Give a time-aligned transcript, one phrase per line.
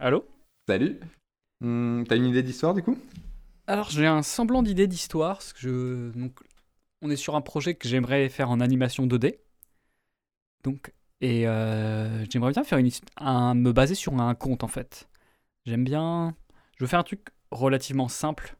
[0.00, 0.24] Allô
[0.66, 0.98] Salut.
[1.60, 2.96] Hmm, T'as une idée d'histoire du coup?
[3.66, 5.36] Alors j'ai un semblant d'idée d'histoire.
[5.36, 6.18] parce que Je...
[6.18, 6.40] Donc,
[7.02, 9.38] on est sur un projet que j'aimerais faire en animation 2D.
[10.64, 15.08] Donc, et euh, j'aimerais bien faire une, un, me baser sur un conte en fait.
[15.66, 16.36] J'aime bien.
[16.78, 18.56] Je veux faire un truc relativement simple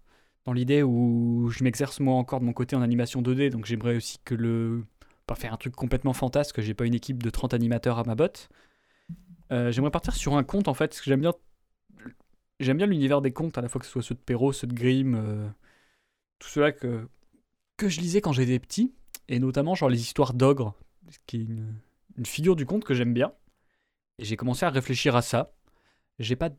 [0.46, 3.50] dans l'idée où je m'exerce moi encore de mon côté en animation 2D.
[3.50, 4.84] Donc j'aimerais aussi que le.
[5.26, 8.04] Pas faire un truc complètement fantasque, que j'ai pas une équipe de 30 animateurs à
[8.04, 8.48] ma botte.
[9.52, 11.34] Euh, j'aimerais partir sur un conte en fait, parce que j'aime bien
[12.60, 14.66] j'aime bien l'univers des contes, à la fois que ce soit ceux de Perrault, ceux
[14.66, 15.48] de Grimm, euh,
[16.38, 17.08] tout cela que,
[17.76, 18.94] que je lisais quand j'étais petit,
[19.28, 20.74] et notamment genre les histoires d'ogre,
[21.26, 21.74] qui est une,
[22.16, 23.32] une figure du conte que j'aime bien.
[24.18, 25.54] Et j'ai commencé à réfléchir à ça.
[26.18, 26.50] J'ai pas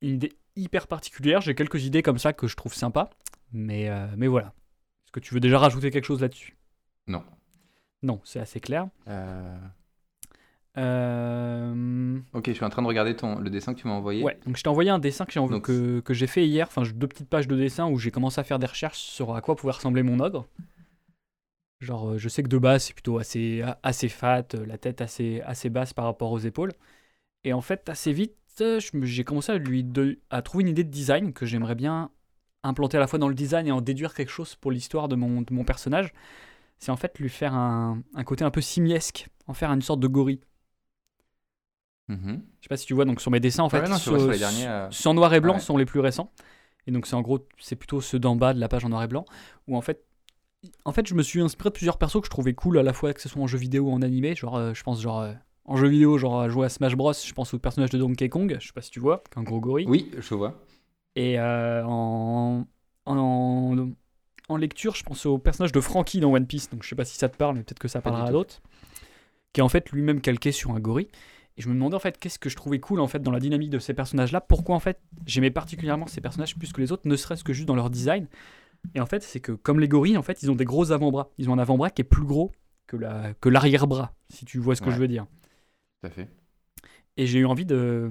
[0.00, 3.10] une idée hyper particulière, j'ai quelques idées comme ça que je trouve sympas,
[3.52, 4.54] mais, euh, mais voilà.
[5.04, 6.56] Est-ce que tu veux déjà rajouter quelque chose là-dessus?
[7.08, 7.24] Non.
[8.02, 8.88] Non, c'est assez clair.
[9.08, 9.58] Euh,
[10.76, 13.38] Euh, Ok, je suis en train de regarder ton...
[13.38, 14.22] le dessin que tu m'as envoyé.
[14.24, 16.46] Ouais, donc je t'ai envoyé un dessin que j'ai env- Donc, que, que j'ai fait
[16.46, 19.34] hier, enfin deux petites pages de dessin où j'ai commencé à faire des recherches sur
[19.34, 20.46] à quoi pouvait ressembler mon ogre.
[21.80, 25.00] Genre, euh, je sais que de base, c'est plutôt assez, assez fat, euh, la tête
[25.00, 26.72] assez, assez basse par rapport aux épaules.
[27.44, 28.36] Et en fait, assez vite,
[29.02, 32.10] j'ai commencé à, lui de- à trouver une idée de design que j'aimerais bien
[32.62, 35.16] implanter à la fois dans le design et en déduire quelque chose pour l'histoire de
[35.16, 36.12] mon, de mon personnage.
[36.78, 40.00] C'est en fait lui faire un, un côté un peu simiesque, en faire une sorte
[40.00, 40.40] de gorille.
[42.08, 42.42] Mhm.
[42.60, 44.16] Je sais pas si tu vois, donc sur mes dessins, en fait, Ouais, non, sur
[44.16, 45.60] les derniers, euh, ceux en noir et blanc ouais.
[45.60, 46.30] sont les plus récents.
[46.86, 49.02] Et donc c'est en gros, c'est plutôt ceux d'en bas de la page en noir
[49.02, 49.24] et blanc,
[49.68, 50.04] où en fait,
[50.84, 52.92] en fait, je me suis inspiré de plusieurs persos que je trouvais cool à la
[52.92, 54.34] fois que ce soit en jeu vidéo ou en animé.
[54.34, 55.32] Genre, euh, je pense genre euh,
[55.64, 57.12] en jeu vidéo, genre à jouer à Smash Bros.
[57.14, 59.60] Je pense au personnage de Donkey Kong, je sais pas si tu vois, qu'un gros
[59.60, 59.86] gorille.
[59.88, 60.62] Oui, je vois.
[61.16, 62.66] Et euh, en,
[63.06, 63.88] en,
[64.48, 66.68] en lecture, je pense au personnage de Frankie dans One Piece.
[66.70, 68.60] Donc je sais pas si ça te parle, mais peut-être que ça parlera à d'autres.
[69.52, 71.08] Qui est en fait lui-même calqué sur un gorille.
[71.56, 73.38] Et je me demandais en fait qu'est-ce que je trouvais cool en fait dans la
[73.40, 74.40] dynamique de ces personnages-là?
[74.40, 77.68] Pourquoi en fait j'aimais particulièrement ces personnages plus que les autres, ne serait-ce que juste
[77.68, 78.26] dans leur design?
[78.94, 81.30] Et en fait, c'est que comme les gorilles, en fait, ils ont des gros avant-bras.
[81.38, 82.52] Ils ont un avant-bras qui est plus gros
[82.86, 84.94] que la que l'arrière-bras, si tu vois ce que Ouais.
[84.94, 85.26] je veux dire.
[86.02, 86.28] Tout à fait.
[87.16, 88.10] Et j'ai eu envie de.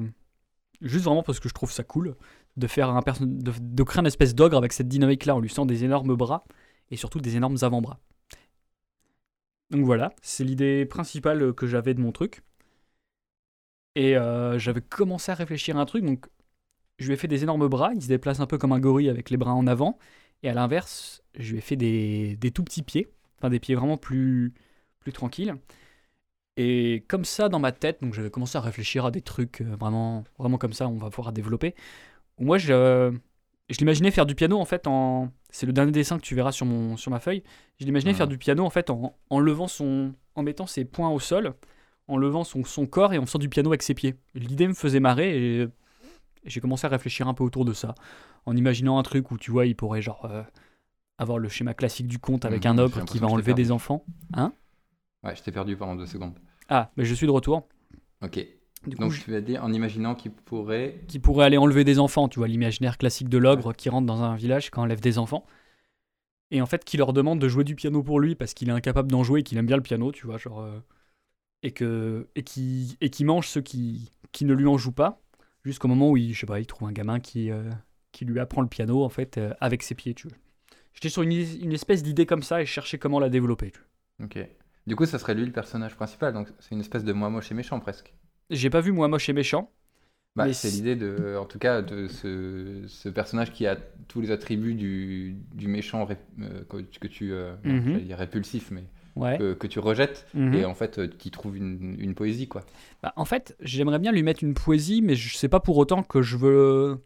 [0.81, 2.16] Juste vraiment parce que je trouve ça cool,
[2.57, 5.66] de faire un de, de créer une espèce d'ogre avec cette dynamique-là, en lui sent
[5.66, 6.44] des énormes bras
[6.89, 8.00] et surtout des énormes avant-bras.
[9.69, 12.41] Donc voilà, c'est l'idée principale que j'avais de mon truc.
[13.96, 16.26] Et euh, j'avais commencé à réfléchir à un truc, donc
[17.00, 19.09] je lui ai fait des énormes bras, il se déplace un peu comme un gorille
[19.09, 19.98] avec les bras en avant,
[20.44, 23.76] et à l'inverse, je lui ai fait des, des tout petits pieds, enfin des pieds
[23.76, 24.54] vraiment plus,
[25.00, 25.56] plus tranquilles.
[26.56, 29.76] Et comme ça, dans ma tête, donc j'avais commencé à réfléchir à des trucs euh,
[29.80, 31.74] vraiment, vraiment comme ça, on va pouvoir développer.
[32.40, 33.12] Moi, je,
[33.70, 35.31] je l'imaginais faire du piano en fait en.
[35.50, 37.44] C'est le dernier dessin que tu verras sur, mon, sur ma feuille.
[37.80, 38.18] Je l'imaginais Mhm.
[38.18, 40.14] faire du piano en fait en, en levant son.
[40.36, 41.54] en mettant ses poings au sol,
[42.08, 44.16] en levant son, son corps et en faisant du piano avec ses pieds.
[44.36, 45.68] L'idée me faisait marrer et,
[46.46, 47.96] j'ai commencé à réfléchir un peu autour de ça.
[48.46, 50.25] En imaginant un truc où tu vois, il pourrait genre.
[50.25, 50.44] euh,
[51.19, 54.03] avoir le schéma classique du conte avec Mhm, un ogre qui va enlever des enfants.
[55.24, 56.34] Ouais, je t'ai perdu pendant deux secondes.
[56.68, 57.68] Ah, mais je suis de retour.
[58.22, 58.46] Ok.
[58.88, 61.00] Du coup, Donc je- tu vas dire en imaginant qu'il pourrait.
[61.08, 64.22] qui pourrait aller enlever des enfants, tu vois, l'imaginaire classique de l'ogre qui rentre dans
[64.24, 65.46] un village qui enlève des enfants.
[66.52, 68.74] Et en fait, qui leur demande de jouer du piano pour lui parce qu'il est
[68.74, 70.59] incapable d'en jouer et qu'il aime bien le piano, tu vois, genre.
[70.62, 70.80] euh,
[71.63, 75.22] et que et qui et qui mange ceux qui qui ne lui en jouent pas,
[75.63, 77.69] jusqu'au moment où il, je sais pas, il trouve un gamin qui euh,
[78.12, 80.28] qui lui apprend le piano en fait euh, avec ses pieds, tu.
[80.94, 83.72] J'étais sur une, une espèce d'idée comme ça et je cherchais comment la développer.
[83.72, 83.79] tu.
[84.24, 84.38] Ok.
[84.85, 86.34] Du coup, ça serait lui le personnage principal.
[86.34, 88.13] Donc c'est une espèce de moi moche et méchant presque.
[88.50, 89.72] J'ai pas vu moi moche et méchant.
[90.35, 93.75] Bah, c'est l'idée de, en tout cas, de ce, ce personnage qui a
[94.07, 97.31] tous les attributs du, du méchant ré- euh, que, tu,
[97.63, 98.84] j'allais dire répulsif, mais
[99.16, 99.38] Ouais.
[99.38, 100.25] que, que tu rejettes.
[100.34, 100.53] Mhm.
[100.56, 102.62] Et en fait, euh, tu y trouves une, une poésie, quoi.
[103.03, 106.01] Bah, en fait, j'aimerais bien lui mettre une poésie, mais je sais pas pour autant
[106.03, 107.00] que je veux.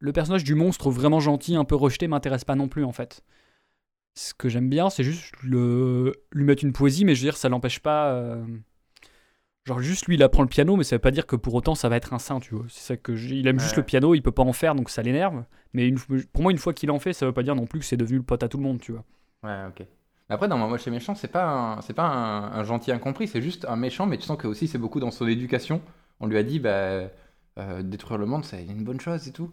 [0.00, 3.22] Le personnage du monstre vraiment gentil, un peu rejeté, m'intéresse pas non plus en fait.
[4.14, 6.12] Ce que j'aime bien, c'est juste le...
[6.32, 8.12] lui mettre une poésie, mais je veux dire, ça l'empêche pas.
[8.12, 8.44] euh,
[9.64, 11.74] Genre, juste lui, il apprend le piano, mais ça veut pas dire que pour autant
[11.74, 12.64] ça va être un saint, tu vois.
[12.68, 14.88] C'est ça que j'ai- il aime juste le piano, il peut pas en faire, donc
[14.88, 15.44] ça l'énerve.
[15.74, 15.98] Mais une...
[16.32, 17.96] pour moi, une fois qu'il en fait, ça veut pas dire non plus que c'est
[17.98, 19.04] devenu le pote à tout le monde, tu vois.
[19.42, 19.86] Ouais, ok.
[20.30, 23.28] Après, dans Moi moche et méchant, c'est pas un, c'est pas un, un gentil incompris,
[23.28, 25.80] c'est juste un méchant, mais tu sens que aussi c'est beaucoup dans son éducation.
[26.20, 26.70] On lui a dit, bah,
[27.58, 29.50] euh, détruire le monde, c'est une bonne chose et tout.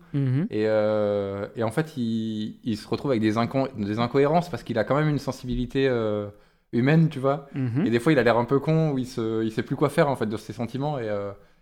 [0.49, 4.63] Et, euh, et en fait, il, il se retrouve avec des, inco- des incohérences parce
[4.63, 6.27] qu'il a quand même une sensibilité euh,
[6.73, 7.47] humaine, tu vois.
[7.53, 7.85] Mhm.
[7.85, 9.75] Et des fois, il a l'air un peu con, où il, se, il sait plus
[9.75, 11.09] quoi faire en fait de ses sentiments, et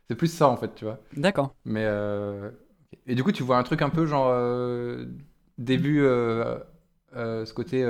[0.10, 1.00] c'est plus ça en fait, tu vois.
[1.16, 1.54] D'accord.
[1.66, 1.86] Mais
[3.06, 4.34] et du coup, tu vois un truc un peu genre
[5.58, 6.00] début,
[7.14, 7.86] ce côté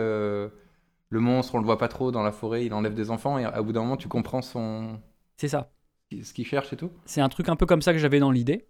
[1.13, 3.45] le monstre, on le voit pas trop dans la forêt, il enlève des enfants, et
[3.45, 4.99] à bout d'un moment, tu comprends son
[5.37, 5.71] C'est ça.
[6.11, 6.91] ce qu'il cherche et tout.
[7.05, 8.67] C'est un truc un peu comme ça que j'avais dans l'idée.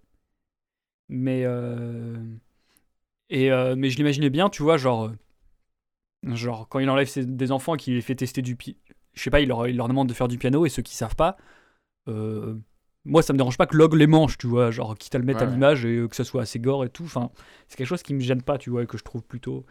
[1.09, 1.45] Mais.
[3.29, 5.11] Et, mais je l'imaginais bien, tu vois, genre.
[6.23, 8.57] Genre, quand il enlève des enfants et qu'il les fait tester du.
[9.13, 10.95] Je sais pas, il leur, il leur demande de faire du piano et ceux qui
[10.95, 11.37] savent pas.
[12.07, 15.25] moi, ça me dérange pas que Log les mange, tu vois, genre, quitte à le
[15.25, 17.03] mettre à l'image et que ça soit assez gore et tout.
[17.03, 17.31] Enfin,
[17.67, 19.65] c'est quelque chose qui me gêne pas, tu vois, et que je trouve plutôt.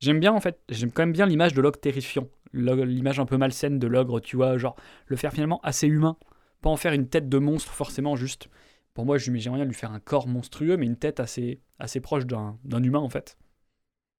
[0.00, 2.28] J'aime bien, en fait, j'aime quand même bien l'image de Log terrifiant.
[2.52, 6.16] L'image un peu malsaine de l'ogre, tu vois, genre, le faire finalement assez humain.
[6.62, 8.48] Pas en faire une tête de monstre, forcément, juste.
[8.94, 12.26] Pour moi, j'aimerais rien lui faire un corps monstrueux, mais une tête assez, assez proche
[12.26, 13.36] d'un humain, en fait.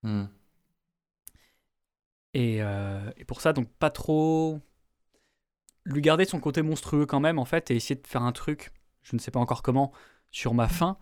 [0.03, 0.25] Hmm.
[2.33, 4.59] Et, euh, et, pour ça, donc, pas trop.
[5.85, 8.71] Lui garder son côté monstrueux quand même, en fait, et essayer de faire un truc,
[9.01, 9.91] je ne sais pas encore comment,
[10.31, 10.97] sur ma fin,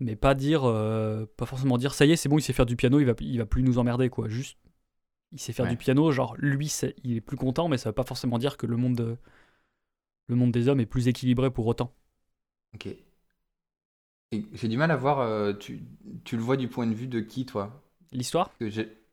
[0.00, 0.64] mais pas dire.
[0.64, 3.06] Euh, pas forcément dire, ça y est, c'est bon, il sait faire du piano, il
[3.06, 4.28] va, il va plus nous emmerder, quoi.
[4.28, 4.58] Juste,
[5.32, 8.04] il sait faire du piano, genre, lui, il est plus content, mais ça veut pas
[8.04, 9.18] forcément dire que le monde
[10.28, 11.92] le monde des hommes est plus équilibré pour autant.
[12.74, 12.88] Ok.
[14.32, 15.82] J'ai du mal à voir, euh, tu,
[16.24, 17.82] tu, le vois du point de vue de qui, toi?
[18.12, 18.50] L'histoire?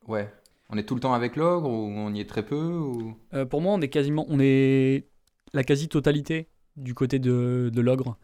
[0.08, 0.34] Ouais.
[0.70, 3.18] On est tout le temps avec l'ogre ou on y est très peu ou...
[3.34, 5.08] Euh, pour moi, on est quasiment, on est
[5.54, 6.48] la quasi-totalité
[6.78, 8.18] du côté de, de l'ogre.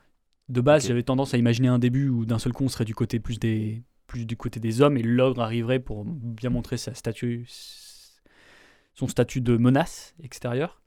[0.50, 2.96] De base, j'avais tendance à imaginer un début où d'un seul coup on serait du
[2.96, 6.94] côté plus des, plus du côté des hommes et l'ogre arriverait pour bien montrer sa
[6.94, 7.46] statue,
[8.94, 10.82] son statut de menace extérieure.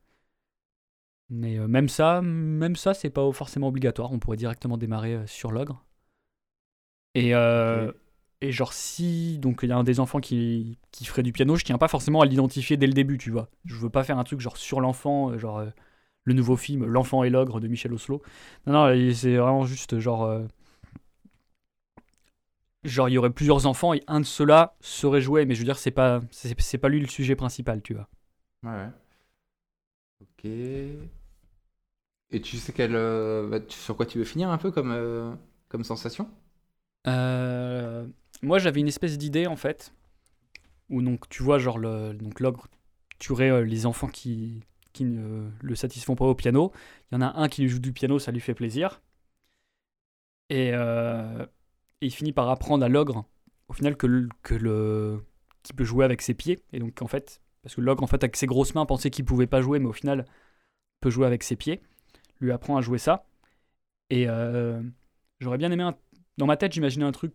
[1.28, 4.10] Mais euh, même ça, même ça, c'est pas forcément obligatoire.
[4.12, 5.84] On pourrait directement démarrer euh, sur l'ogre.
[7.14, 7.92] Et, euh,
[8.40, 11.54] et genre, si donc il y a un des enfants qui, qui ferait du piano,
[11.56, 13.48] je tiens pas forcément à l'identifier dès le début, tu vois.
[13.64, 15.64] Je veux pas faire un truc genre sur l'enfant, genre
[16.24, 18.22] le nouveau film L'enfant et l'ogre de Michel Oslo.
[18.66, 20.42] Non, non, c'est vraiment juste genre.
[22.84, 25.64] genre, il y aurait plusieurs enfants et un de ceux-là serait joué, mais je veux
[25.64, 28.08] dire, c'est pas, c'est pas lui le sujet principal, tu vois.
[28.62, 28.90] Ouais.
[30.20, 30.44] Ok.
[30.44, 35.32] Et tu sais quelle, euh, bah, sur quoi tu veux finir un peu comme, euh,
[35.68, 36.28] comme sensation?
[37.06, 38.06] Euh,
[38.42, 39.92] Moi, j'avais une espèce d'idée en fait,
[40.90, 42.68] où donc tu vois genre le donc l'ogre
[43.18, 46.72] tuerait les enfants qui qui ne le satisfont pas au piano.
[47.10, 49.00] Il y en a un qui lui joue du piano, ça lui fait plaisir.
[50.48, 51.46] Et, et
[52.00, 53.24] il finit par apprendre à l'ogre,
[53.68, 55.24] au final, que, que le
[55.62, 56.58] qui peut jouer avec ses pieds.
[56.72, 59.24] Et donc en fait, parce que l'ogre en fait avec ses grosses mains pensait qu'il
[59.24, 60.26] pouvait pas jouer, mais au final
[61.00, 61.80] peut jouer avec ses pieds
[62.40, 63.26] lui apprend à jouer ça.
[64.10, 64.82] Et euh,
[65.40, 65.88] j'aurais bien aimé.
[66.38, 67.34] Dans ma tête, j'imaginais un truc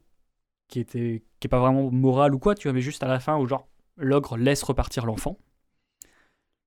[0.67, 3.19] qui était qui est pas vraiment moral ou quoi, tu vois, mais juste à la
[3.19, 3.67] fin où genre
[3.97, 5.37] l'ogre laisse repartir l'enfant,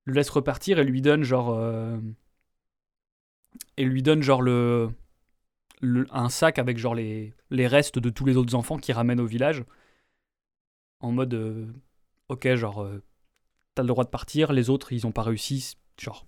[0.08, 1.98] le laisse repartir et lui donne genre euh,
[3.76, 4.90] et lui donne genre le,
[6.10, 9.26] un sac avec genre les, les restes de tous les autres enfants qui ramènent au
[9.26, 9.64] village
[11.00, 11.66] en mode euh,
[12.28, 12.88] ok genre
[13.74, 16.26] t'as le droit de partir, les autres ils ont pas réussi, genre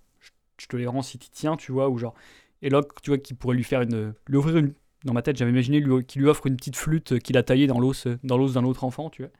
[0.61, 2.13] je te les rends si tu tiens, tu vois, ou genre.
[2.61, 4.13] Et là, tu vois, qui pourrait lui faire une.
[4.27, 4.73] Lui offrir une.
[5.03, 7.65] Dans ma tête, j'avais imaginé lui, qu'il lui offre une petite flûte qu'il a taillée
[7.67, 9.31] dans l'os dans l'os d'un autre enfant, tu vois.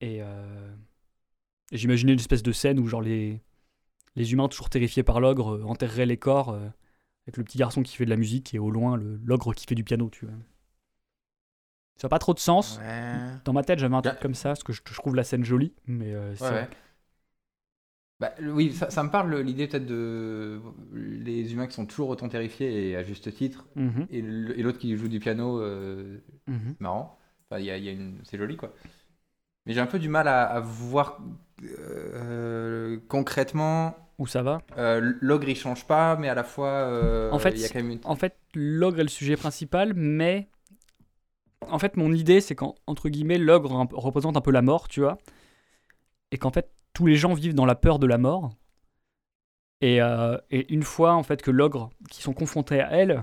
[0.00, 0.74] Et, euh...
[1.72, 3.40] j'imaginais une espèce de scène où, genre, les,
[4.16, 6.68] les humains, toujours terrifiés par l'ogre, euh, enterreraient les corps euh,
[7.26, 9.74] avec le petit garçon qui fait de la musique et au loin, l'ogre qui fait
[9.74, 10.34] du piano, tu vois.
[11.96, 12.80] Ça n'a pas trop de sens.
[13.44, 15.74] Dans ma tête, j'avais un truc comme ça, parce que je, trouve la scène jolie,
[15.86, 16.68] mais euh, ouais,
[18.20, 20.60] bah, oui, ça, me parle l'idée peut-être de
[20.92, 24.06] les humains qui sont toujours autant terrifiés et à juste titre, mhm.
[24.10, 26.74] et l'autre qui joue du piano, euh, mhm.
[26.80, 27.16] marrant.
[27.50, 28.18] Enfin, y a, y a une...
[28.24, 28.74] C'est joli quoi.
[29.68, 31.18] Mais j'ai un peu du mal à, voir
[31.62, 34.62] euh, concrètement où ça va?
[34.78, 37.68] Euh, l'ogre il change pas, mais à la fois euh, en fait, il y a
[37.68, 40.48] quand même en fait l'ogre est le sujet principal, mais
[41.68, 45.18] en fait mon idée c'est qu'entre guillemets l'ogre représente un peu la mort, tu vois,
[46.32, 48.50] et qu'en fait tous les gens vivent dans la peur de la mort.
[49.84, 53.22] Euh, et, une fois en fait que l'ogre qui sont confrontés à elle,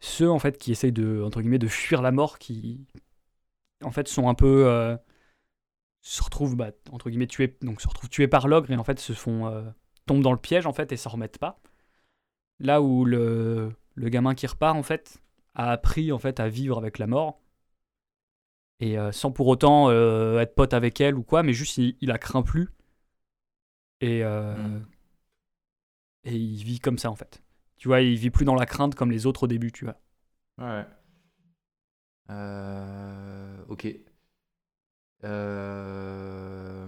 [0.00, 2.84] ceux en fait qui essayent de entre guillemets de fuir la mort, qui
[3.84, 4.98] en fait sont un peu
[6.08, 8.98] se retrouvent bah, entre guillemets tués donc se retrouvent tués par l'ogre et en fait
[8.98, 9.62] se font euh,
[10.06, 11.60] tombent dans le piège en fait et s'en remettent pas.
[12.58, 15.20] Là où le, le gamin qui repart en fait
[15.54, 17.40] a appris en fait à vivre avec la mort
[18.80, 22.18] et sans pour autant être pote avec elle ou quoi, mais juste il, il la
[22.18, 22.68] craint plus
[24.00, 24.86] et, euh, mm.
[26.24, 27.42] et il vit comme ça en fait.
[27.76, 29.96] Tu vois, il vit plus dans la crainte comme les autres au début, tu vois.
[30.58, 30.86] Ouais.
[32.30, 33.86] Euh, ok.
[35.26, 36.86] Euh...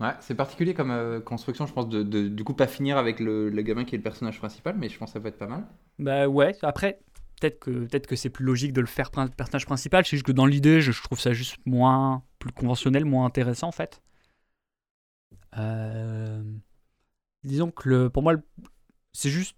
[0.00, 3.20] Ouais, c'est particulier comme euh, construction, je pense, de, de, du coup pas finir avec
[3.20, 5.46] le, gamin qui est le personnage principal, mais je pense que ça peut être pas
[5.46, 5.64] mal.
[5.98, 7.00] Bah ouais, après,
[7.40, 10.32] peut-être que, peut que c'est plus logique de le faire personnage principal, c'est juste que
[10.32, 14.02] dans l'idée, je, trouve ça juste moins, plus conventionnel, moins intéressant en fait.
[15.56, 16.42] Euh,
[17.44, 18.34] disons que le, pour moi,
[19.12, 19.56] c'est juste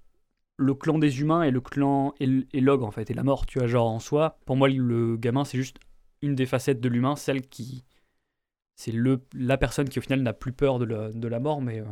[0.58, 3.58] le clan des humains et le clan et l'ogre en fait et la mort tu
[3.58, 5.76] vois genre en soi pour moi le gamin c'est juste
[6.23, 7.85] une des facettes de l'humain celle qui
[8.76, 11.61] c'est le la personne qui au final n'a plus peur de la, de la mort
[11.62, 11.85] mais euh,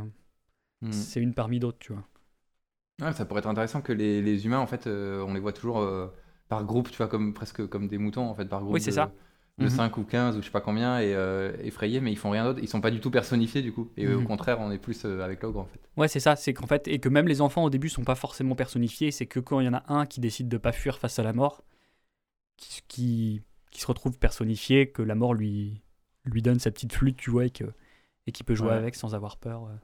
[0.81, 0.91] hmm.
[0.91, 3.11] c'est une parmi d'autres tu vois.
[3.11, 5.79] Ça pourrait être intéressant que les, les humains en fait euh, on les voit toujours
[5.79, 6.07] euh,
[6.47, 8.91] par groupe tu vois comme presque comme des moutons en fait par groupe oui c'est
[8.91, 9.11] ça.
[9.57, 10.03] de 5 mhm.
[10.03, 11.11] ou 15 ou je sais pas combien et
[11.63, 12.59] effrayés mais ils font rien d'autre.
[12.61, 13.89] Ils sont pas du tout personnifiés du coup.
[13.97, 14.27] Et au mhm.
[14.27, 15.79] contraire on est plus avec l'ogre en fait.
[15.97, 16.35] Ouais c'est ça.
[16.35, 19.09] C'est qu'en fait et que même les enfants au début sont pas forcément personnifiés.
[19.09, 21.23] C'est que quand il y en a un qui décide de pas fuir face à
[21.23, 21.63] la mort
[22.57, 25.81] qui, qui, qui se retrouve personnifié que la mort lui
[26.25, 27.65] lui donne sa petite flûte tu vois et que
[28.27, 29.75] et qui peut jouer avec sans avoir peur euh.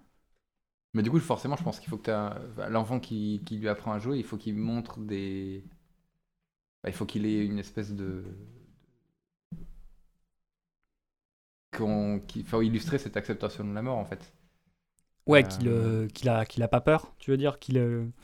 [0.93, 2.11] mais du coup forcément je pense qu'il faut que
[2.69, 5.63] l'enfant qui, qui lui apprend à jouer il faut qu'il montre des
[6.83, 8.23] bah, il faut qu'il ait une espèce de
[12.27, 14.33] qu'il faut illustrer cette acceptation de la mort en fait.
[15.27, 17.79] Ouais, qu'il euh, qu'il a, qu'il a pas peur, tu veux dire qu'il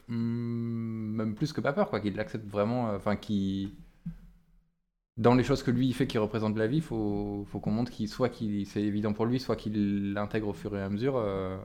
[0.07, 3.75] hmm, Même plus que pas peur, quoi, qu'il l'accepte vraiment, euh, enfin, qui
[5.17, 7.91] dans les choses que lui il fait qui représentent la vie, faut, faut qu'on montre
[7.91, 11.17] qu'il soit qu'il c'est évident pour lui, soit qu'il l'intègre au fur et à mesure.
[11.17, 11.57] Euh,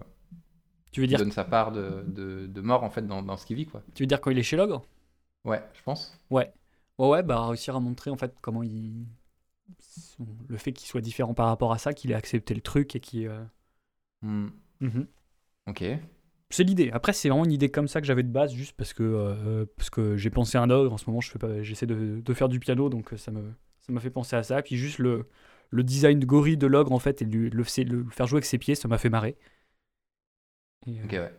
[0.90, 3.47] tu veux dire donne sa part de, de, de mort en fait dans, dans ce
[3.47, 3.82] qu'il vit quoi.
[3.94, 4.82] Tu veux dire quand il est chez l'ogre
[5.44, 6.18] Ouais, je pense.
[6.30, 6.52] Ouais.
[6.99, 9.06] Ouais ouais, bah réussir à montrer en fait comment il
[10.49, 13.00] le fait qu'il soit différent par rapport à ça, qu'il ait accepté le truc et
[13.00, 13.26] qu'il.
[13.26, 13.44] Euh,
[14.23, 14.49] hmm.
[14.80, 15.06] mhm.
[15.66, 15.85] Ok.
[16.52, 16.90] C'est l'idée.
[16.92, 19.64] Après, c'est vraiment une idée comme ça que j'avais de base, juste parce que, euh,
[19.76, 20.92] parce que j'ai pensé à un ogre.
[20.92, 21.32] En ce moment, je
[21.62, 24.42] j'essaie de, de, faire du piano, donc euh, ça me, ça m'a fait penser à
[24.42, 24.61] ça.
[24.62, 25.26] Puis juste le,
[25.71, 28.59] le design de gorille de l'ogre, en fait, et le, le, faire jouer avec ses
[28.59, 29.37] pieds, ça m'a fait marrer.
[30.87, 31.32] ok, ouais.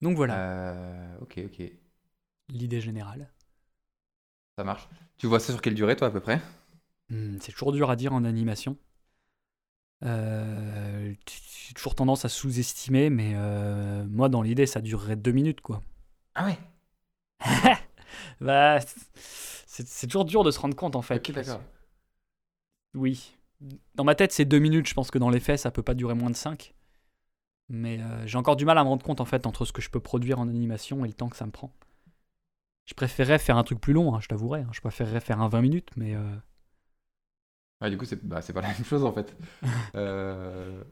[0.00, 1.16] Donc voilà.
[1.20, 1.62] ok, ok.
[2.48, 3.30] L'idée générale.
[4.58, 4.88] Ça marche.
[5.16, 6.40] Tu vois ça sur quelle durée, toi, à peu près?
[7.08, 8.76] Hmm, C'est toujours dur à dire en animation.
[10.04, 15.60] Euh, J'ai toujours tendance à sous-estimer, mais euh, moi, dans l'idée, ça durerait deux minutes,
[15.60, 15.82] quoi.
[16.34, 16.58] Ah ouais
[18.40, 18.78] Bah,
[19.66, 21.16] c'est toujours dur de se rendre compte, en fait.
[21.16, 21.60] Ok, d'accord.
[22.94, 23.36] Oui.
[23.94, 24.88] Dans ma tête, c'est deux minutes.
[24.88, 26.74] Je pense que dans les faits, ça peut pas durer moins de cinq.
[27.68, 29.80] Mais euh, j'ai encore du mal à me rendre compte, en fait, entre ce que
[29.80, 31.72] je peux produire en animation et le temps que ça me prend.
[32.84, 34.60] Je préférerais faire un truc plus long, hein, je t'avouerais.
[34.60, 34.70] Hein.
[34.72, 36.14] Je préférerais faire un 20 minutes, mais.
[36.14, 36.36] Euh...
[37.82, 39.36] du coup, c'est bah, pas la même chose en fait.
[39.94, 40.82] euh...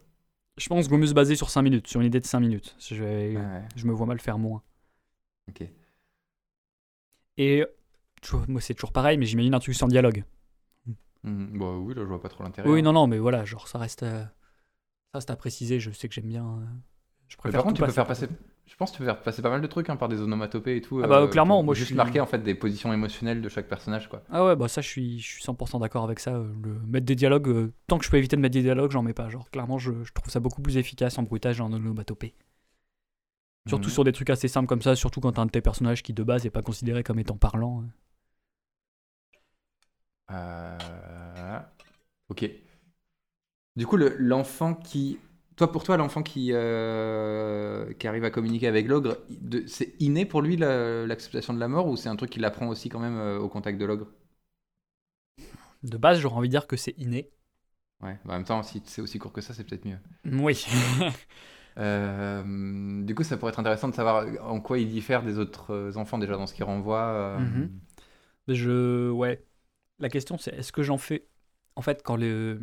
[0.59, 2.41] Je pense qu'il vaut mieux se baser sur 5 minutes, sur une idée de 5
[2.41, 2.77] minutes.
[2.79, 2.95] Je,
[3.75, 4.62] je me vois mal faire moins.
[5.49, 5.67] Ok.
[7.39, 7.65] Et
[8.49, 10.25] moi, c'est toujours pareil, mais j'imagine un truc sans dialogue.
[11.25, 12.69] Mmh, bah oui, là, je vois pas trop l'intérêt.
[12.69, 12.83] Oui, hein.
[12.83, 15.81] non, non, mais voilà, genre, ça reste, euh, ça reste à préciser.
[15.81, 16.45] Je sais que j'aime bien.
[16.45, 16.67] Euh,
[17.33, 18.29] je préfère par contre, tu peux faire passer
[18.67, 20.77] je pense que tu peux faire passer pas mal de trucs hein, par des onomatopées
[20.77, 21.01] et tout.
[21.03, 23.69] Ah bah euh, clairement, moi je suis marquer en fait des positions émotionnelles de chaque
[23.69, 24.23] personnage quoi.
[24.31, 26.35] Ah ouais bah ça je suis je suis 100% d'accord avec ça.
[26.35, 28.91] Euh, le mettre des dialogues euh, tant que je peux éviter de mettre des dialogues
[28.91, 29.29] j'en mets pas.
[29.29, 32.35] Genre clairement je, je, trouve ça beaucoup plus efficace en bruitage et en onomatopée.
[33.69, 33.95] Surtout mhm.
[33.95, 36.12] sur des trucs assez simples comme ça, surtout quand t'as un de tes personnages qui
[36.12, 37.85] de base est pas considéré comme étant parlant.
[40.31, 41.59] Euh...
[42.29, 42.49] Ok.
[43.77, 45.19] Du coup l'enfant qui
[45.57, 49.19] toi, pour toi, l'enfant qui, euh, qui arrive à communiquer avec l'ogre,
[49.67, 52.89] c'est inné pour lui l'acceptation de la mort ou c'est un truc qu'il apprend aussi
[52.89, 54.07] quand même euh, au contact de l'ogre?
[55.83, 57.31] De base, j'aurais envie de dire que c'est inné.
[58.03, 59.99] Ouais, bah, en même temps, si c'est aussi court que ça, c'est peut-être mieux.
[60.25, 60.65] Oui.
[61.79, 65.97] Euh, du coup, ça pourrait être intéressant de savoir en quoi il diffère des autres
[65.97, 67.39] enfants déjà dans ce qu'il renvoie.
[67.39, 67.71] Mhm.
[68.49, 69.43] Je, ouais.
[69.99, 71.27] La question, c'est est-ce que j'en fais?
[71.75, 72.61] En fait, quand le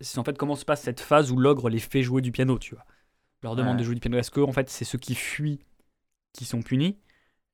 [0.00, 2.58] c'est en fait comment se passe cette phase où l'ogre les fait jouer du piano,
[2.58, 2.84] tu vois.
[3.42, 4.18] Leur demande de jouer du piano.
[4.18, 5.60] Est-ce que en fait c'est ceux qui fuient
[6.32, 6.98] qui sont punis?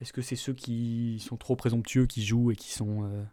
[0.01, 3.25] Est-ce que c'est ceux qui sont trop présomptueux qui jouent et qui sont euh,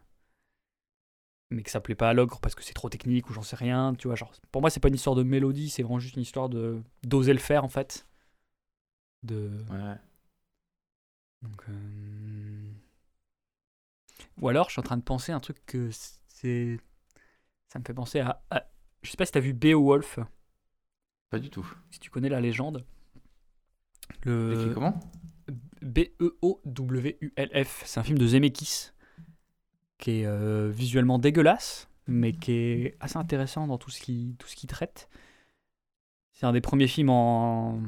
[1.50, 3.56] mais que ça plaît pas à l'ogre parce que c'est trop technique ou j'en sais
[3.56, 6.16] rien, tu vois, genre pour moi c'est pas une histoire de mélodie, c'est vraiment juste
[6.16, 8.06] une histoire de d'oser le faire en fait.
[9.22, 9.96] De Ouais.
[11.42, 12.72] Donc euh,
[14.40, 15.90] ou alors je suis en train de penser un truc que
[16.28, 16.78] c'est
[17.68, 18.42] ça me fait penser à
[19.02, 20.18] je sais pas si t'as vu Beowulf.
[21.30, 21.66] Pas du tout.
[21.90, 22.84] Si tu connais la légende.
[24.24, 24.72] Le...
[24.74, 24.98] comment?
[25.82, 27.82] B-E-O-W-U-L-F.
[27.84, 28.90] C'est un film de Zemeckis
[29.98, 34.48] qui est euh, visuellement dégueulasse, mais qui est assez intéressant dans tout ce qui, tout
[34.48, 35.08] ce qui traite.
[36.32, 37.80] C'est un des premiers films en,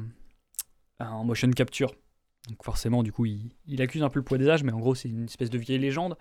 [0.99, 1.93] en motion capture.
[2.47, 4.79] Donc forcément, du coup, il, il, accuse un peu le poids des âges, mais en
[4.79, 6.17] gros, c'est une espèce de vieille légende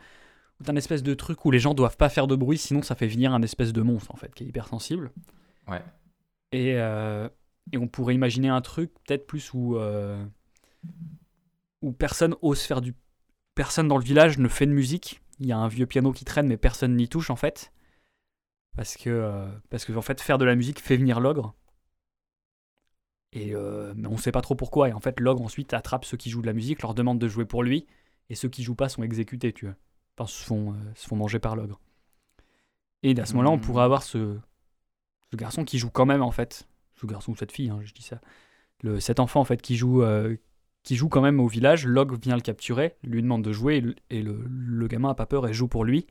[0.68, 3.06] un espèce de truc où les gens doivent pas faire de bruit, sinon ça fait
[3.06, 5.12] venir un espèce de monstre en fait, qui est hypersensible.
[5.68, 5.82] Ouais.
[6.52, 7.28] Et, euh,
[7.72, 10.24] et on pourrait imaginer un truc peut-être plus où, euh,
[11.82, 12.94] où personne ose faire du.
[13.54, 15.20] Personne dans le village ne fait de musique.
[15.40, 17.72] Il y a un vieux piano qui traîne, mais personne n'y touche en fait.
[18.76, 21.54] Parce que, euh, parce que en fait, faire de la musique fait venir l'ogre.
[23.32, 23.52] Et
[23.96, 24.88] mais on sait pas trop pourquoi.
[24.88, 27.26] Et en fait, l'ogre ensuite attrape ceux qui jouent de la musique, leur demande de
[27.26, 27.86] jouer pour lui,
[28.30, 29.74] et ceux qui jouent pas sont exécutés, tu vois.
[30.16, 31.80] Enfin, se font, euh, se font manger par l'ogre.
[33.02, 33.84] Et à ce moment-là, on pourrait Hmm.
[33.84, 34.38] avoir ce,
[35.30, 36.68] ce garçon qui joue quand même, en fait.
[36.94, 38.20] Ce garçon ou cette fille, hein, je dis ça.
[38.82, 40.36] Le, cet enfant, en fait, qui joue, euh,
[40.84, 41.86] qui joue quand même au village.
[41.86, 45.52] L'ogre vient le capturer, lui demande de jouer, et le, gamin a pas peur et
[45.52, 46.06] joue pour lui.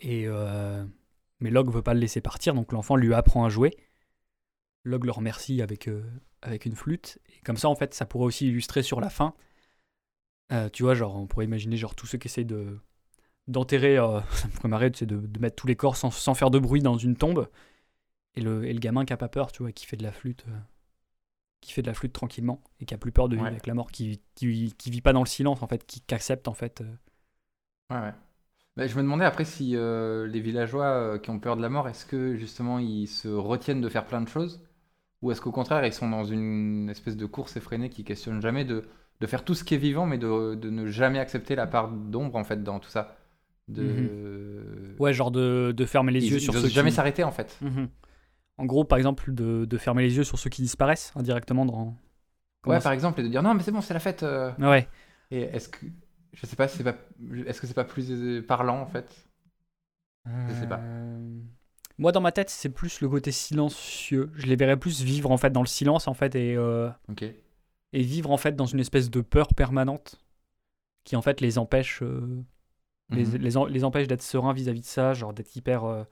[0.00, 0.84] Et euh,
[1.40, 3.76] mais l'ogre veut pas le laisser partir, donc l'enfant lui apprend à jouer.
[4.84, 6.02] L'ogre le remercie avec, euh,
[6.42, 7.18] avec une flûte.
[7.36, 9.34] Et comme ça, en fait, ça pourrait aussi illustrer sur la fin.
[10.52, 12.78] Euh, tu vois, genre, on pourrait imaginer genre tous ceux qui essayent de
[13.48, 16.34] d'enterrer, euh, ça me ferait marrer, c'est de, de mettre tous les corps sans, sans
[16.34, 17.48] faire de bruit dans une tombe.
[18.36, 20.12] Et le, et le gamin qui a pas peur, tu vois, qui fait de la
[20.12, 20.58] flûte, euh,
[21.60, 23.52] qui fait de la flûte tranquillement et qui a plus peur de vivre Ouais.
[23.52, 26.14] avec la mort, qui, qui, qui vit pas dans le silence en fait, qui, qui
[26.14, 26.80] accepte en fait.
[26.80, 26.84] euh.
[27.90, 28.14] Ouais, ouais.
[28.76, 32.06] Bah, je me demandais après si les villageois qui ont peur de la mort, est-ce
[32.06, 34.62] que justement ils se retiennent de faire plein de choses?
[35.22, 38.64] Ou est-ce qu'au contraire ils sont dans une espèce de course effrénée qui questionne jamais
[38.64, 38.88] de,
[39.20, 41.88] de faire tout ce qui est vivant, mais de, de ne jamais accepter la part
[41.88, 43.16] d'ombre en fait dans tout ça
[43.68, 44.96] de...
[44.98, 46.96] Ouais, genre de, de fermer les yeux ils sur ceux jamais qui...
[46.96, 47.56] s'arrêter en fait.
[47.60, 47.88] Mhm.
[48.58, 51.94] En gros, par exemple, de, de fermer les yeux sur ceux qui disparaissent indirectement dans.
[52.62, 54.22] Comment Ouais, par exemple, et de dire non mais c'est bon, c'est la fête.
[54.22, 54.52] euh.
[54.58, 54.86] Ouais.
[55.30, 55.86] Et est-ce que
[56.34, 56.94] je sais pas, c'est pas,
[57.46, 59.26] est-ce que c'est pas plus euh, parlant en fait?
[60.26, 60.78] Je sais pas.
[60.78, 61.38] Euh,
[61.98, 64.30] Moi, dans ma tête, c'est plus le côté silencieux.
[64.34, 67.24] Je les verrais plus vivre en fait dans le silence en fait et, euh, Ok.
[67.92, 70.18] Et vivre en fait dans une espèce de peur permanente
[71.04, 72.42] qui en fait les empêche euh,
[73.12, 73.38] les, Mhm.
[73.38, 76.04] les, en- les empêche d'être sereins vis-à-vis de ça, genre d'être hyper euh,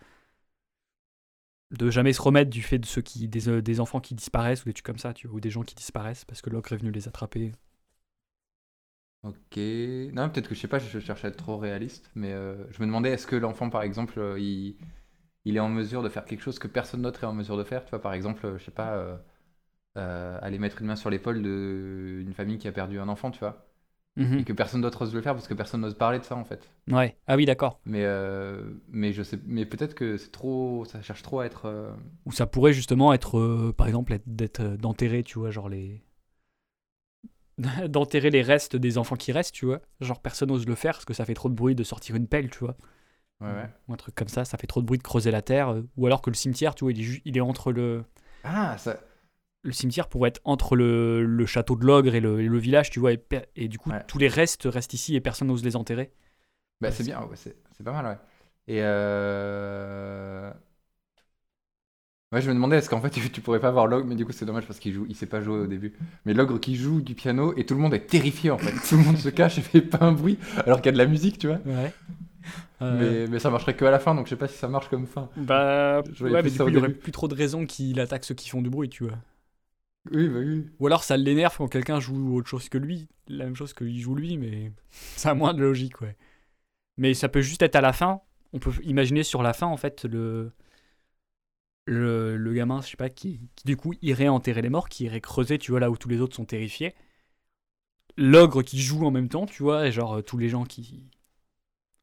[1.71, 4.63] de jamais se remettre du fait de ceux qui des, euh, des enfants qui disparaissent
[4.63, 6.73] ou des trucs comme ça, tu vois, ou des gens qui disparaissent parce que l'ogre
[6.73, 7.53] est venu les attraper.
[9.23, 9.57] Ok.
[10.13, 12.33] Non, peut-être que je sais pas, je cherche à être trop réaliste, mais
[12.71, 14.77] je me demandais est-ce que l'enfant, par exemple, il,
[15.45, 17.65] il est en mesure de faire quelque chose que personne d'autre est en mesure de
[17.65, 17.85] faire?
[17.85, 19.21] Tu vois, par exemple, je sais pas,
[19.97, 23.41] euh, aller mettre une main sur l'épaule d'une famille qui a perdu un enfant, tu
[23.41, 23.67] vois,
[24.17, 24.41] Mhm.
[24.41, 26.45] et que personne d'autre ose le faire parce que personne n'ose parler de ça en
[26.45, 26.71] fait.
[26.91, 27.17] Ouais.
[27.27, 27.81] Ah oui, d'accord.
[27.85, 31.67] Mais euh, mais je sais, mais peut-être que c'est trop, ça cherche trop à être.
[31.67, 31.91] euh,
[32.27, 36.03] Ou ça pourrait justement être, par exemple, d'être d'enterrer, tu vois, genre les
[37.89, 39.81] d'enterrer les restes des enfants qui restent, tu vois.
[40.01, 42.27] Genre personne n'ose le faire parce que ça fait trop de bruit de sortir une
[42.29, 42.77] pelle, tu vois.
[43.41, 43.71] Ouais, ouais.
[43.89, 45.83] Ou un truc comme ça, ça fait trop de bruit de creuser la terre.
[45.97, 48.05] Ou alors que le cimetière, tu vois, il est, il est entre le
[48.43, 48.99] Ah, ça.
[49.63, 52.91] Le cimetière pourrait être entre le, le château de l'ogre et le, et le village,
[52.91, 53.13] tu vois,
[53.57, 54.03] et, du coup Ouais.
[54.07, 56.13] tous les restes restent ici et personne n'ose les enterrer.
[56.81, 58.19] Bah, c'est bien, ouais, c'est pas mal, ouais.
[58.69, 60.53] Et euh...
[62.33, 64.25] ouais, je me demandais, est-ce qu'en fait tu, tu pourrais pas voir l'ogre, mais du
[64.25, 65.95] coup c'est dommage parce qu'il joue, il sait pas jouer au début.
[66.27, 68.73] Mais l'ogre qui joue du piano et tout le monde est terrifié en fait.
[68.89, 70.99] Tout le monde se cache et fait pas un bruit alors qu'il y a de
[70.99, 71.59] la musique, tu vois.
[71.65, 71.93] Ouais.
[72.81, 74.89] Mais, mais ça marcherait que à la fin, donc je sais pas si ça marche
[74.89, 75.29] comme fin.
[75.37, 78.25] bah, Je ouais, mais du coup, il y aurait plus trop de raisons qu'il attaque
[78.25, 79.19] ceux qui font du bruit, tu vois.
[80.11, 80.41] Bah.
[80.81, 83.99] Ou alors ça l'énerve quand quelqu'un joue autre chose que lui, la même chose qu'il
[84.01, 86.17] joue lui, mais ça a moins de logique, ouais.
[86.99, 88.21] Mais ça peut juste être à la fin.
[88.53, 90.53] On peut imaginer sur la fin, en fait, le,
[91.87, 95.05] le, le gamin, je sais pas, qui, qui du coup irait enterrer les morts, qui
[95.05, 96.95] irait creuser, tu vois, là où tous les autres sont terrifiés.
[98.19, 101.09] L'ogre qui joue en même temps, tu vois, et genre euh, tous les gens qui.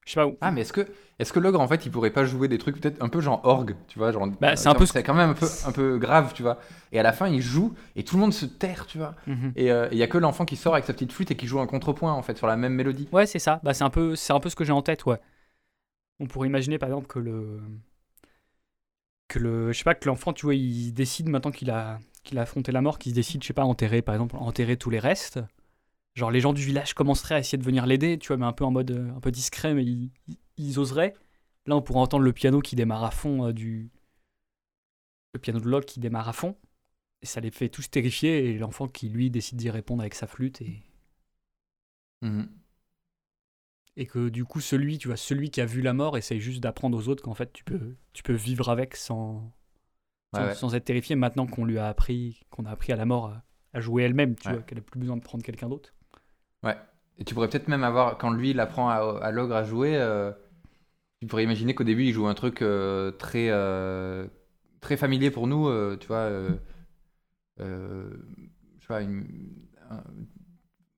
[0.05, 0.37] Je sais pas où.
[0.39, 0.87] Ah, mais est-ce que,
[1.17, 3.41] est-ce que l'ogre en fait il pourrait pas jouer des trucs peut-être un peu genre
[3.43, 4.27] orgue, tu vois, genre.
[4.39, 6.59] Bah, euh, c'est un peu quand même un peu, un peu grave, tu vois.
[6.91, 9.15] Et à la fin il joue et tout le monde se terre, tu vois.
[9.25, 9.53] Mhm.
[9.55, 11.47] Et euh, il y a que l'enfant qui sort avec sa petite flûte et qui
[11.47, 13.09] joue un contrepoint en fait sur la même mélodie.
[13.11, 13.59] Ouais, c'est ça.
[13.63, 15.19] Bah, c'est un peu, un peu ce que j'ai en tête, ouais.
[16.19, 17.59] On pourrait imaginer par exemple que le,
[19.27, 22.37] que le, je sais pas, que l'enfant, tu vois, il décide maintenant qu'il a, qu'il
[22.37, 24.89] a affronté la mort, qu'il se décide, je sais pas, enterrer, par exemple, enterrer tous
[24.89, 25.39] les restes.
[26.15, 28.53] Genre les gens du village commenceraient à essayer de venir l'aider, tu vois, mais un
[28.53, 30.11] peu en mode, euh, un peu discret, mais ils,
[30.57, 31.13] ils oseraient.
[31.65, 33.89] Là, on pourrait entendre le piano qui démarre à fond euh, du,
[35.33, 36.55] le piano de Locke qui démarre à fond,
[37.21, 38.45] et ça les fait tous terrifier.
[38.45, 40.83] Et l'enfant qui lui décide d'y répondre avec sa flûte et
[42.21, 42.47] Mhm.
[43.97, 46.61] et que du coup celui tu vois celui qui a vu la mort essaye juste
[46.61, 49.53] d'apprendre aux autres qu'en fait tu peux tu peux vivre avec sans
[50.33, 50.55] Ouais, sans, ouais.
[50.55, 53.43] sans être terrifié maintenant qu'on lui a appris qu'on a appris à la mort à,
[53.73, 54.55] à jouer elle-même tu Ouais.
[54.55, 55.93] vois qu'elle a plus besoin de prendre quelqu'un d'autre
[57.17, 59.95] Et tu pourrais peut-être même avoir, quand lui il apprend à, à l'ogre à jouer,
[59.97, 60.31] euh,
[61.21, 64.27] tu pourrais imaginer qu'au début il joue un truc euh, très, euh,
[64.81, 66.29] très familier pour nous, tu vois.
[67.59, 69.25] je sais pas, une,
[69.89, 70.03] un-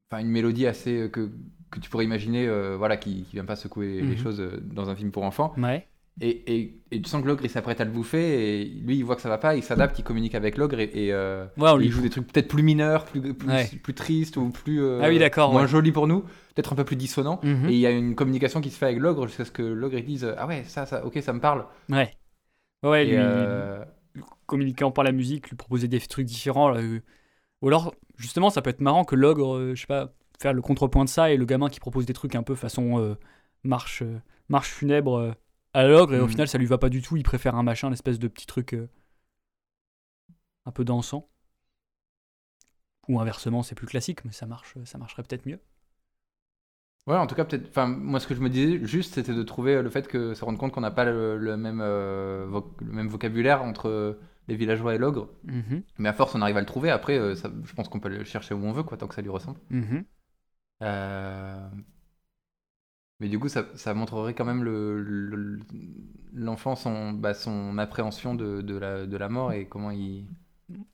[0.09, 1.09] enfin, une mélodie assez.
[1.11, 1.31] que,
[1.71, 4.17] que tu pourrais imaginer, voilà, qui, qui vient pas secouer les Mhm.
[4.17, 5.55] choses dans un film pour enfants.
[5.57, 5.87] ouais
[6.19, 9.03] Et, et, et tu sens que l'ogre il s'apprête à le bouffer, et lui il
[9.03, 11.85] voit que ça va pas, il s'adapte, il communique avec l'ogre, et, et, euh, ouais
[11.85, 13.69] il joue des trucs peut-être plus mineurs, plus, plus, Ouais.
[13.83, 14.81] plus tristes, ou plus.
[14.81, 15.67] euh, Ah oui, d'accord, Moins ouais.
[15.67, 16.21] jolis pour nous,
[16.55, 17.39] peut-être un peu plus dissonants.
[17.43, 17.69] Mhm.
[17.69, 19.99] Et il y a une communication qui se fait avec l'ogre jusqu'à ce que l'ogre
[19.99, 21.65] dise Ah ouais, ça, ça, ok, ça me parle.
[21.89, 22.11] ouais
[22.83, 23.83] ouais lui, euh,
[24.47, 26.73] communiquant par la musique, lui proposer des trucs différents.
[27.61, 31.05] Ou alors, justement, ça peut être marrant que l'ogre, je sais pas, faire le contrepoint
[31.05, 33.15] de ça et le gamin qui propose des trucs un peu façon
[33.63, 34.03] marche,
[34.49, 35.35] marche funèbre
[35.77, 36.29] à l'ogre et au mm.
[36.29, 38.75] final ça lui va pas du tout, il préfère un machin, l'espèce de petit truc
[40.65, 41.29] un peu dansant.
[43.07, 45.59] Ou inversement, c'est plus classique, mais ça marche, ça marcherait peut-être mieux.
[47.07, 47.69] Ouais, en tout cas, peut-être.
[47.69, 50.43] Enfin, moi, ce que je me disais juste, c'était de trouver le fait que se
[50.43, 54.97] rendre compte qu'on n'a pas le, même, euh, le même vocabulaire entre les villageois et
[54.97, 55.29] l'ogre.
[55.45, 55.83] Mm-hmm.
[55.99, 56.91] Mais à force, on arrive à le trouver.
[56.91, 59.15] Après, euh, ça, je pense qu'on peut le chercher où on veut, quoi, tant que
[59.15, 59.59] ça lui ressemble.
[60.83, 61.69] Euh,
[63.19, 64.63] mais du coup, ça, ça montrerait quand même
[66.33, 70.27] l'enfant, le, son, bah, son appréhension de, de, la, de la mort et comment il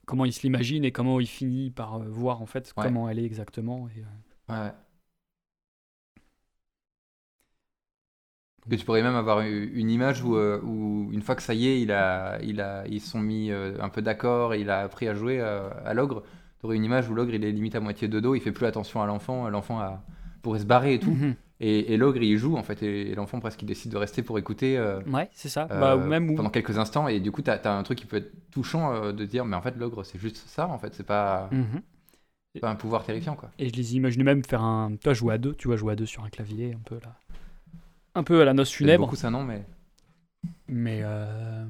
[0.06, 3.18] comment il se l'imagine et comment il finit par euh, voir en fait comment elle
[3.18, 3.88] est exactement.
[3.88, 4.00] Et,
[4.52, 4.64] euh.
[4.64, 4.72] ouais.
[8.70, 11.66] Que tu pourrais même avoir une image où, euh, où, une fois que ça y
[11.68, 15.12] est, il a, il a, ils sont mis un peu d'accord, il a appris à
[15.12, 16.22] jouer à l'ogre.
[16.60, 18.52] Tu aurais une image où l'ogre il est limite à moitié de dos, il fait
[18.52, 20.02] plus attention à l'enfant, l'enfant
[20.40, 21.10] pourrait se barrer et tout.
[21.10, 21.34] Mhm.
[21.60, 24.76] Et, l'ogre, il joue, en fait, et, l'enfant, presque, il décide de rester pour écouter.
[24.76, 25.66] Euh, ouais, c'est ça.
[25.66, 28.16] bah, ou même Pendant quelques instants, et du coup, tu as, un truc qui peut
[28.16, 31.06] être touchant euh, de dire, mais en fait, l'ogre, c'est juste ça, en fait, c'est
[31.06, 31.48] pas.
[31.52, 31.80] Mhm.
[32.60, 33.50] pas un pouvoir terrifiant, quoi.
[33.58, 34.96] Et je les imagine même faire un.
[34.96, 37.14] Toi, jouer à deux, tu vois, jouer à deux sur un clavier, un peu là.
[38.16, 39.04] Un peu à la noce funèbre.
[39.04, 39.64] beaucoup ça, non, mais.
[40.68, 41.00] Mais.
[41.02, 41.64] Euh,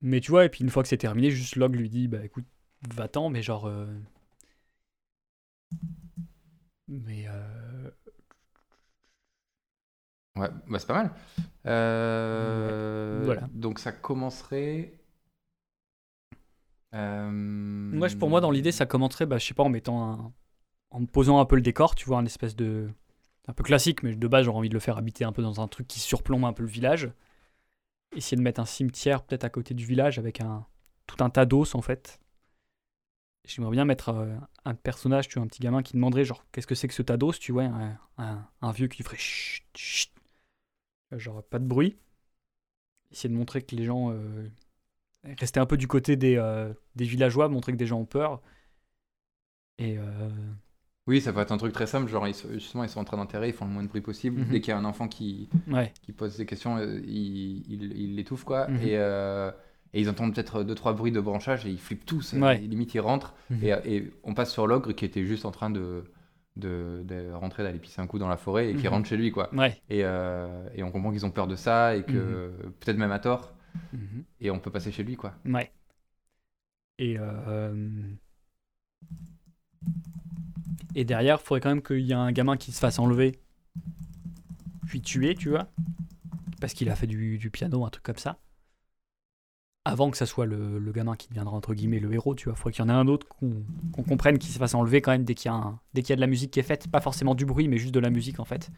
[0.00, 2.24] mais tu vois, et puis une fois que c'est terminé, juste l'ogre lui dit, bah
[2.24, 2.46] écoute,
[2.92, 3.70] va-t'en, mais genre.
[6.88, 7.28] Mais.
[10.42, 11.12] Ouais, bah c'est pas mal.
[11.66, 13.48] Euh, voilà.
[13.52, 14.98] Donc ça commencerait.
[16.94, 18.08] Euh...
[18.18, 20.32] Pour moi, dans l'idée, ça commencerait, bah, je sais pas, en mettant un...
[20.90, 22.90] en posant un peu le décor, tu vois, un espèce de.
[23.46, 25.60] un peu classique, mais de base, j'aurais envie de le faire habiter un peu dans
[25.60, 27.12] un truc qui surplombe un peu le village.
[28.16, 30.66] Essayer de mettre un cimetière peut-être à côté du village avec un
[31.06, 32.18] tout un tas d'os en fait.
[33.44, 36.66] J'aimerais bien mettre euh, un personnage, tu vois, un petit gamin qui demanderait genre qu'est-ce
[36.66, 40.11] que c'est que ce tas d'os, tu vois, un, un, vieux qui ferait chut, chut,
[41.18, 41.96] genre pas de bruit.
[43.10, 44.10] Essayer de montrer que les gens.
[44.10, 44.48] Euh,
[45.38, 48.40] rester un peu du côté des, euh, des villageois, montrer que des gens ont peur.
[49.78, 49.98] Et.
[49.98, 50.30] Euh,
[51.06, 53.16] oui, ça peut être un truc très simple, genre ils, justement ils sont en train
[53.16, 54.40] d'enterrer, ils font le moins de bruit possible.
[54.40, 54.48] Mhm.
[54.50, 55.48] Dès qu'il y a un enfant qui,
[56.02, 58.68] qui pose des questions, ils il, l'étouffent quoi.
[58.68, 58.82] Mhm.
[58.82, 58.92] Et,
[59.94, 62.34] et, ils entendent peut-être deux trois bruits de branchage et ils flippent tous.
[62.34, 63.64] limite ils rentrent mhm.
[63.64, 66.04] et, et, on passe sur l'ogre qui était juste en train de,
[66.56, 68.92] de, rentrer d'aller pisser un coup dans la forêt et qui mhm.
[68.92, 69.50] rentre chez lui quoi.
[69.88, 72.12] Et, euh, et, on comprend qu'ils ont peur de ça et que
[72.48, 72.72] mhm.
[72.80, 73.54] peut-être même à tort.
[73.92, 74.24] Mhm.
[74.40, 75.34] Et on peut passer chez lui quoi.
[75.44, 75.72] Ouais.
[76.98, 77.90] Et euh,
[80.94, 83.40] et derrière, il faudrait quand même qu'il y ait un gamin qui se fasse enlever
[84.86, 85.70] puis tuer, tu vois,
[86.60, 88.38] parce qu'il a fait du, du piano, un truc comme ça
[89.84, 92.54] avant que ça soit le, gamin qui deviendra entre guillemets le héros, tu vois.
[92.54, 95.10] Il faudrait qu'il y en ait un autre qu'on comprenne qui se fasse enlever quand
[95.10, 96.88] même dès qu'il y, a dès qu'il y a de la musique qui est faite.
[96.88, 98.70] Pas forcément du bruit, mais juste de la musique en fait.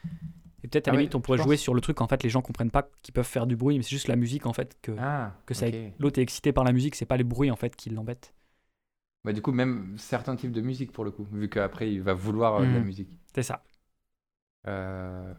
[0.63, 2.31] Et peut-être à la ah limite, on pourrait jouer sur le truc en fait, les
[2.31, 4.79] gens comprennent pas qu'ils peuvent faire du bruit, mais c'est juste la musique en fait
[4.81, 5.67] que, ah, que ça
[5.99, 8.33] l'autre est excité par la musique, c'est pas les bruits en fait qui l'embêtent.
[9.25, 12.15] Bah, du coup, même certains types de musique pour le coup, vu qu'après il va
[12.15, 12.85] vouloir euh, de la mmh.
[12.85, 13.19] musique.
[13.35, 13.63] C'est ça.
[14.67, 15.35] Euh...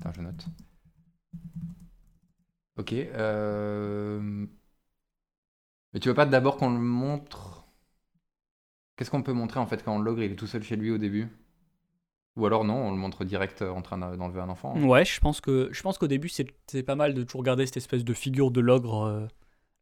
[0.00, 0.46] Attends, je note.
[2.78, 2.92] Ok.
[2.92, 4.46] Euh,
[5.92, 7.66] mais tu veux pas d'abord qu'on le montre?
[8.96, 10.98] Qu'est-ce qu'on peut montrer en fait quand l'ogre il est tout seul chez lui au
[10.98, 11.28] début?
[12.36, 15.40] Ou alors non, on le montre direct en train d'enlever un enfant Ouais, je pense
[15.40, 18.52] que je pense qu'au début c'est pas mal de toujours garder cette espèce de figure
[18.52, 19.26] de l'ogre euh,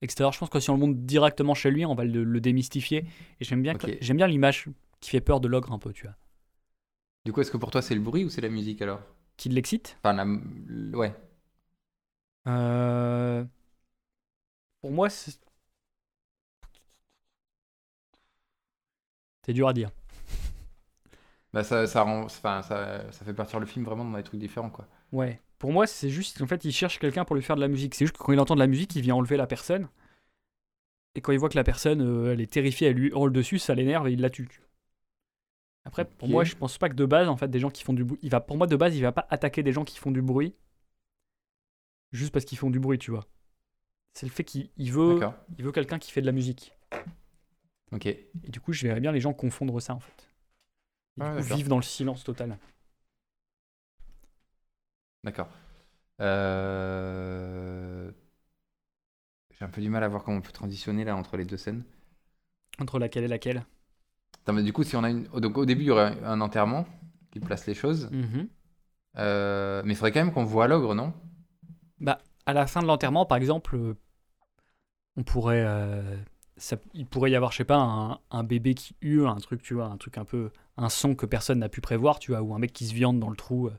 [0.01, 0.33] extérieur.
[0.33, 3.05] Je pense que si on le montre directement chez lui, on va le, démystifier.
[3.41, 4.69] Et j'aime bien, j'aime bien l'image
[5.01, 6.17] qui fait peur de l'ogre un peu, tu vois.
[7.27, 9.01] Du coup, est-ce que pour toi c'est le bruit ou c'est la musique alors?
[9.37, 9.99] Qui l'excite?
[10.03, 10.41] Enfin,
[10.95, 11.13] ouais.
[12.47, 13.45] Euh,
[14.81, 15.39] pour moi, c'est.
[19.45, 19.91] C'est dur à dire.
[21.53, 24.41] Bah ça, ça, rend, enfin, ça, ça fait partir le film vraiment dans des trucs
[24.41, 24.87] différents, quoi.
[25.13, 25.41] Ouais.
[25.59, 26.43] Pour moi, c'est juste.
[26.43, 27.95] En fait, il cherche quelqu'un pour lui faire de la musique.
[27.95, 29.89] C'est juste que quand il entend de la musique, il vient enlever la personne.
[31.15, 33.59] Et quand il voit que la personne, euh, elle est terrifiée, elle lui hurle dessus,
[33.59, 34.49] ça l'énerve et il la tue.
[35.87, 37.95] Après, pour moi, je pense pas que de base, en fait, des gens qui font
[37.95, 38.19] du bruit.
[38.23, 40.21] Il va, pour moi, de base, il va pas attaquer des gens qui font du
[40.21, 40.55] bruit
[42.13, 43.27] juste parce qu'ils font du bruit, tu vois.
[44.15, 45.21] C'est le fait qu'il veut,
[45.59, 46.73] il veut quelqu'un qui fait de la musique.
[47.93, 48.07] Ok.
[48.07, 50.31] Et du coup, je verrais bien les gens confondre ça en fait.
[51.21, 52.59] Et vivre dans le silence total.
[55.25, 55.49] D'accord.
[56.21, 58.11] Euh,
[59.51, 61.57] j'ai un peu du mal à voir comment on peut transitionner là entre les deux
[61.57, 61.85] scènes.
[62.79, 63.65] Entre laquelle et laquelle?
[64.53, 65.25] Mais Du coup, si on a une...
[65.25, 66.87] Donc, au début, il y aurait un enterrement
[67.33, 68.11] qui place les choses.
[68.13, 68.49] Mm-hmm.
[69.17, 71.13] Euh, mais il faudrait quand même qu'on voit l'ogre, non?
[72.01, 73.95] Bah, à la fin de l'enterrement, par exemple, euh,
[75.17, 76.17] on pourrait, euh,
[76.57, 79.75] ça, il pourrait y avoir, je sais pas, un, bébé qui hurle, un truc, tu
[79.75, 82.55] vois, un truc un peu, un son que personne n'a pu prévoir, tu vois, ou
[82.55, 83.79] un mec qui se viande dans le trou, euh,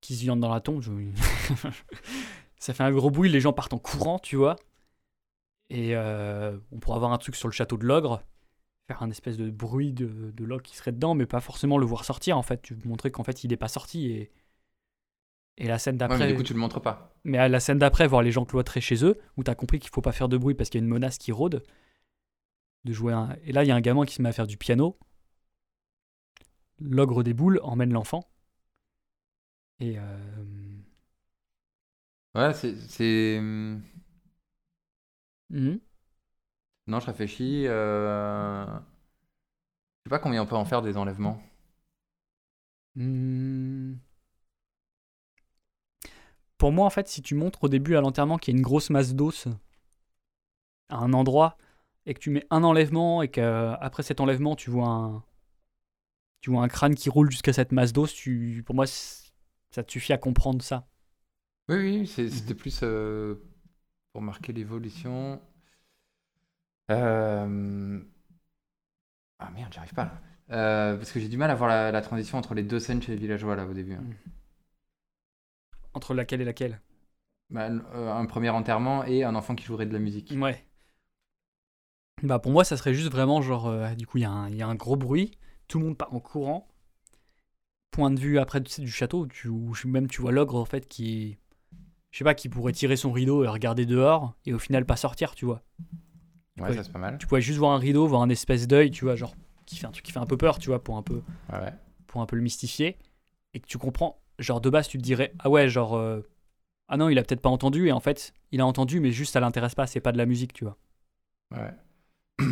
[0.00, 0.82] qui se viande dans la tombe.
[2.58, 4.56] ça fait un gros bruit, les gens partent en courant, tu vois.
[5.68, 8.22] Et on pourrait avoir un truc sur le château de l'ogre,
[8.86, 11.86] faire un espèce de bruit de, de l'ogre qui serait dedans, mais pas forcément le
[11.86, 12.62] voir sortir, en fait.
[12.62, 14.30] Tu montrer qu'en fait, il n'est pas sorti et
[15.58, 16.18] et la scène d'après.
[16.18, 17.14] mais du coup, tu le montres pas.
[17.24, 19.78] Mais à la scène d'après, voir les gens cloîtrés chez eux, où tu as compris
[19.78, 21.62] qu'il faut pas faire de bruit parce qu'il y a une menace qui rôde.
[22.84, 23.36] De jouer un...
[23.44, 24.98] Et là, il y a un gamin qui se met à faire du piano.
[26.78, 28.28] L'ogre des boules emmène l'enfant.
[29.80, 29.98] Et.
[29.98, 30.76] Euh...
[32.34, 33.40] Ouais, c'est.
[33.40, 33.80] Mmh.
[36.86, 37.66] Non, je réfléchis.
[37.66, 38.66] Euh...
[38.66, 41.42] Je sais pas combien on peut en faire des enlèvements.
[42.94, 43.96] Mmh
[46.58, 48.64] pour moi, en fait, si tu montres au début à l'enterrement qu'il y a une
[48.64, 49.48] grosse masse d'os
[50.88, 51.56] à un endroit
[52.06, 55.24] et que tu mets un enlèvement et qu'après cet enlèvement, tu vois un,
[56.40, 59.90] tu vois un crâne qui roule jusqu'à cette masse d'os, tu, pour moi, ça te
[59.90, 60.86] suffit à comprendre ça.
[61.68, 62.28] Oui, oui, mhm.
[62.28, 63.34] c'était plus euh,
[64.12, 65.40] pour marquer l'évolution.
[66.90, 68.00] Euh,
[69.38, 70.20] ah merde, j'arrive pas là.
[70.50, 73.12] Euh, parce que j'ai du mal à voir la, transition entre les deux scènes chez
[73.12, 73.94] les villageois là au début.
[73.94, 74.02] Hein.
[74.02, 74.14] Mhm.
[75.96, 76.82] Entre laquelle et laquelle?
[77.48, 80.34] Bah, euh, Un premier enterrement et un enfant qui jouerait de la musique.
[80.36, 80.62] Ouais.
[82.22, 84.66] Bah pour moi, ça serait juste vraiment genre, euh, du coup, il y, y, a
[84.66, 85.30] un gros bruit,
[85.68, 86.68] tout le monde part en courant.
[87.92, 89.50] Point de vue après du château, tu,
[89.86, 91.38] même tu vois l'ogre en fait qui
[92.10, 94.96] je sais pas, qui pourrait tirer son rideau et regarder dehors et au final pas
[94.96, 95.62] sortir, tu vois.
[96.58, 97.16] Ouais, ça c'est pas mal.
[97.16, 99.86] Tu pourrais juste voir un rideau, voir un espèce d'œil, tu vois, genre qui fait
[99.86, 101.72] un truc qui fait un peu peur, tu vois, pour un peu, ouais.
[102.06, 102.98] pour un peu le mystifier
[103.54, 106.20] et que tu comprends genre de base tu te dirais ah ouais genre euh,
[106.88, 109.32] ah non il a peut-être pas entendu et en fait il a entendu mais juste
[109.32, 110.76] ça l'intéresse pas c'est pas de la musique tu vois.
[111.52, 111.74] Ouais.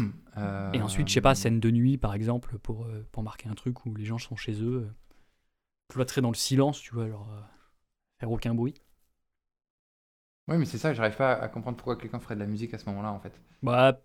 [0.72, 3.48] Et ensuite je sais pas euh, scène de nuit par exemple pour euh, pour marquer
[3.48, 4.90] un truc où les gens sont chez eux
[5.88, 7.28] cloîtrés dans le silence tu vois genre
[8.18, 8.74] faire aucun bruit.
[10.48, 12.78] Ouais mais c'est ça j'arrive pas à comprendre pourquoi quelqu'un ferait de la musique à
[12.78, 13.40] ce moment-là en fait.
[13.62, 14.00] Bah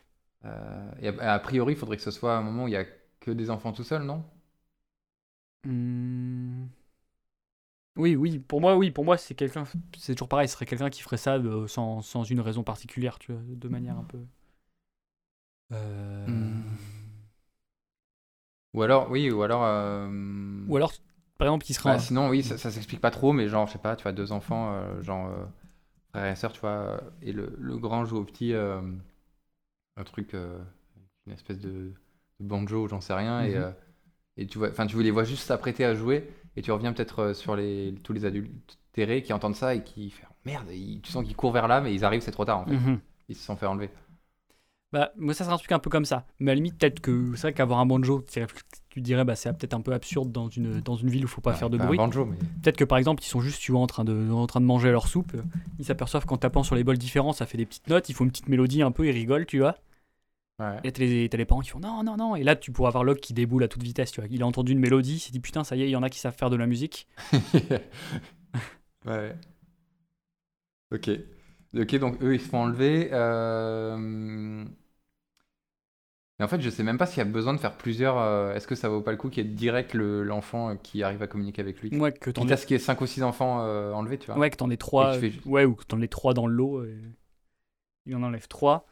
[1.02, 2.86] et a, priori il faudrait que ce soit un moment où il y a
[3.20, 4.24] que des enfants tout seuls non?
[5.66, 6.68] Mmh...
[8.00, 9.66] Oui, oui, pour moi, oui, pour moi, c'est quelqu'un,
[9.98, 13.20] c'est toujours pareil, ce serait quelqu'un qui ferait ça euh, sans, sans, une raison particulière,
[13.20, 14.20] tu vois, de manière un peu.
[15.74, 16.26] Euh...
[16.26, 16.64] Hmm.
[18.74, 19.66] Ou alors, oui, ou alors.
[19.66, 20.08] Euh,
[20.70, 20.94] ou alors,
[21.38, 21.90] par exemple, qui serait.
[21.90, 24.14] Bah, sinon, oui, ça, ça s'explique pas trop, mais genre, je sais pas, tu vois,
[24.14, 25.30] deux enfants, genre
[26.12, 31.34] frère et sœur, tu vois, et le, le grand joue au petit un truc, une
[31.34, 31.92] espèce de,
[32.40, 33.74] banjo, j'en sais rien, et, mhm.
[34.38, 37.20] et tu vois, enfin, tu les vois juste s'apprêter à jouer et tu reviens peut-être
[37.20, 40.68] euh, sur les, tous les adultes terrés qui entendent ça et qui font merde,
[41.04, 42.74] tu sens qu'ils courent vers là, mais ils arrivent, c'est trop tard en fait.
[42.74, 43.00] Mhm.
[43.28, 43.90] Ils se sont fait enlever.
[44.92, 46.26] Bah, moi, ça serait un truc un peu comme ça.
[46.40, 48.26] Mais à la limite, peut-être que c'est vrai qu'avoir un banjo,
[48.90, 51.30] tu dirais, bah, c'est peut-être un peu absurde dans une, dans une ville où il
[51.30, 52.00] faut pas faire de bruit.
[52.00, 52.38] mais...
[52.64, 54.66] Peut-être que par exemple, ils sont juste, tu vois, en train de, en train de
[54.66, 55.34] manger leur soupe.
[55.78, 58.10] Ils s'aperçoivent qu'en tapant sur les bols différents, ça fait des petites notes.
[58.10, 59.76] Il faut une petite mélodie un peu, ils rigolent, tu vois.
[60.84, 62.36] Et t'as les, les, parents qui font non, non, non.
[62.36, 64.12] Et là, tu pourras avoir Locke qui déboule à toute vitesse.
[64.12, 64.30] Tu vois.
[64.30, 66.04] Il a entendu une mélodie, il s'est dit putain, ça y est, il y en
[66.04, 67.08] a qui savent faire de la musique.
[69.06, 69.36] ouais.
[70.94, 71.10] Ok.
[71.78, 73.10] Ok, donc eux, ils se font enlever.
[73.14, 74.66] Euh...
[76.40, 78.18] Mais en fait, je sais même pas s'il y a besoin de faire plusieurs.
[78.18, 81.22] Euh, est-ce que ça vaut pas le coup qu'il y ait direct l'enfant qui arrive
[81.22, 81.98] à communiquer avec lui?
[81.98, 82.56] Ouais, que t'en aies.
[82.56, 84.38] qu'il y ait 5 ou 6 enfants euh, enlevés, tu vois.
[84.38, 85.18] Ouais, que t'en aies 3.
[85.46, 86.84] Ouais, ou que t'en aies 3 dans le lot.
[86.86, 86.98] Et...
[88.06, 88.88] Il en enlève 3.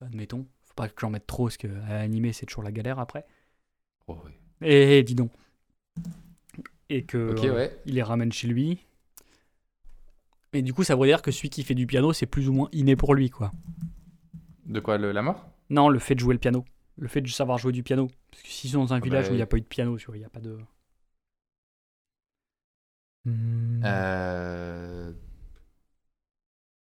[0.00, 0.46] Admettons
[0.80, 3.26] pas que j'en mette trop, parce qu'à animer, c'est toujours la galère après.
[4.06, 4.32] Oh, oui.
[4.62, 5.30] Et, dis donc.
[6.88, 7.36] Et que
[7.86, 8.86] il les ramène chez lui.
[10.52, 12.52] Et du coup, ça veut dire que celui qui fait du piano, c'est plus ou
[12.52, 13.52] moins inné pour lui, quoi.
[14.64, 15.46] De quoi, le, la mort?
[15.68, 16.64] Non, le fait de jouer le piano.
[16.96, 18.08] Le fait de savoir jouer du piano.
[18.30, 19.60] Parce que si c'est dans un ah village bah où il n'y a pas eu
[19.62, 20.58] de piano, il n'y a pas de.
[23.84, 24.99] Euh...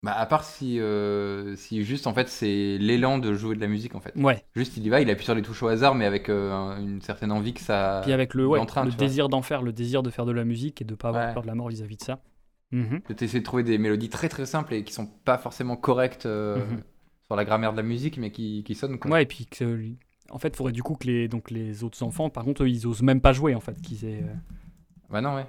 [0.05, 3.67] Bah, à part si, euh, si juste en fait c'est l'élan de jouer de la
[3.67, 4.15] musique en fait.
[4.15, 4.45] Ouais.
[4.55, 7.03] Juste il y va, il appuie sur les touches au hasard, mais avec euh, une
[7.03, 8.01] certaine envie que ça.
[8.05, 10.81] Puis avec le, ouais, le désir d'en faire, le désir de faire de la musique
[10.81, 12.21] et de pas avoir peur de la mort vis-à-vis de ça.
[12.71, 13.01] Mhm.
[13.09, 16.27] De t'essayer de trouver des mélodies très très simples et qui sont pas forcément correctes
[16.27, 16.83] euh, mhm.
[17.27, 19.01] sur la grammaire de la musique, mais qui, qui sonnent.
[19.07, 19.83] Ouais, et puis que,
[20.31, 22.69] en fait, il faudrait du coup que les, donc, les autres enfants, par contre, eux,
[22.69, 23.81] ils osent même pas jouer en fait.
[23.81, 24.25] Qu'ils aient.
[25.11, 25.47] Bah non, ouais.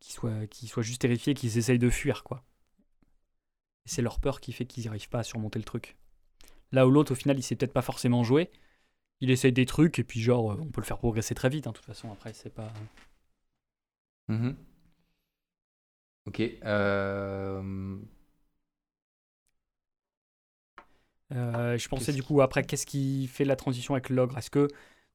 [0.00, 2.42] Qu'ils soient, qu'ils soient juste terrifiés, qu'ils essayent de fuir quoi
[3.88, 5.96] c'est leur peur qui fait qu'ils n'arrivent pas à surmonter le truc.
[6.72, 8.50] Là où l'autre, au final, il sait peut-être pas forcément jouer.
[9.20, 11.66] Il essaye des trucs et puis, genre, euh, on peut le faire progresser très vite.
[11.66, 12.72] Hein, de toute façon, après, c'est pas.
[14.28, 14.56] Mhm.
[16.26, 16.40] Ok.
[16.40, 17.98] Euh...
[21.32, 24.38] Euh, je pensais du coup après, qu'est-ce qui fait la transition avec l'ogre?
[24.38, 24.68] Est-ce que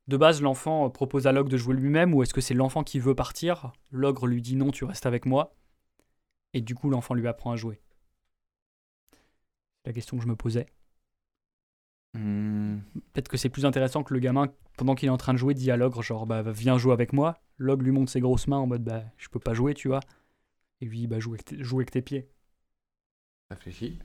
[0.07, 2.99] de base l'enfant propose à l'ogre de jouer lui-même ou est-ce que c'est l'enfant qui
[2.99, 3.73] veut partir?
[3.91, 5.55] L'ogre lui dit non, tu restes avec moi.
[6.53, 7.82] Et du coup l'enfant lui apprend à jouer.
[9.85, 10.67] La question que je me posais.
[12.13, 12.79] Hmm.
[13.11, 15.53] Peut-être que c'est plus intéressant que le gamin, pendant qu'il est en train de jouer,
[15.53, 17.41] dit à l'ogre genre bah viens jouer avec moi.
[17.57, 20.01] L'ogre lui montre ses grosses mains en mode bah je peux pas jouer, tu vois.
[20.81, 22.29] Et lui bah joue avec, joue avec tes pieds.
[23.49, 23.99] Réfléchis.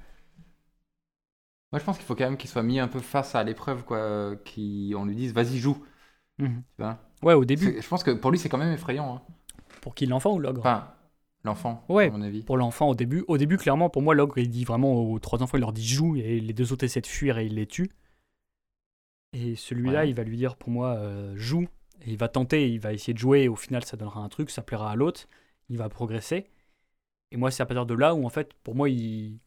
[1.72, 3.84] Moi, je pense qu'il faut quand même qu'il soit mis un peu face à l'épreuve,
[3.84, 4.36] quoi.
[4.36, 5.84] Qu'on lui dise, vas-y, joue.
[6.38, 6.62] Mhm.
[6.76, 7.80] Tu vois Ouais, au début.
[7.80, 9.16] Je pense que pour lui, c'est quand même effrayant.
[9.16, 9.22] Hein.
[9.82, 10.88] Pour qui l'enfant ou l'ogre Enfin,
[11.48, 12.42] l'enfant, Ouais, à mon avis.
[12.42, 15.42] Pour l'enfant, au début, au début, clairement, pour moi, l'ogre, il dit vraiment aux trois
[15.42, 17.66] enfants, il leur dit joue, et les deux autres essaient de fuir et il les
[17.66, 17.90] tue.
[19.32, 20.10] Et celui-là, Ouais.
[20.10, 21.66] il va lui dire, pour moi, euh, joue,
[22.02, 24.28] et il va tenter, il va essayer de jouer, et au final, ça donnera un
[24.28, 25.26] truc, ça plaira à l'autre,
[25.68, 26.50] il va progresser.
[27.32, 29.38] Et moi, c'est à partir de là où, en fait, pour moi, il,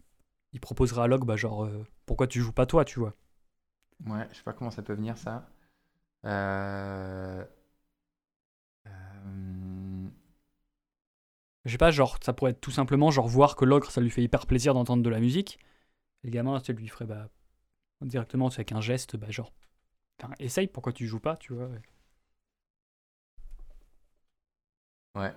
[0.53, 3.15] il proposera à l'ogre, bah, genre, euh, pourquoi tu joues pas toi, tu vois?
[4.05, 5.47] Ouais, je sais pas comment ça peut venir, ça.
[6.25, 7.45] Euh,
[11.65, 14.09] Je sais pas, genre, ça pourrait être tout simplement, genre, voir que l'ogre, ça lui
[14.11, 15.59] fait hyper plaisir d'entendre de la musique.
[16.23, 17.29] Et le gamin, ça lui ferait, bah,
[18.01, 19.53] directement, avec un geste, bah, genre,
[20.39, 21.69] essaye, pourquoi tu joues pas, tu vois
[25.15, 25.33] Ouais.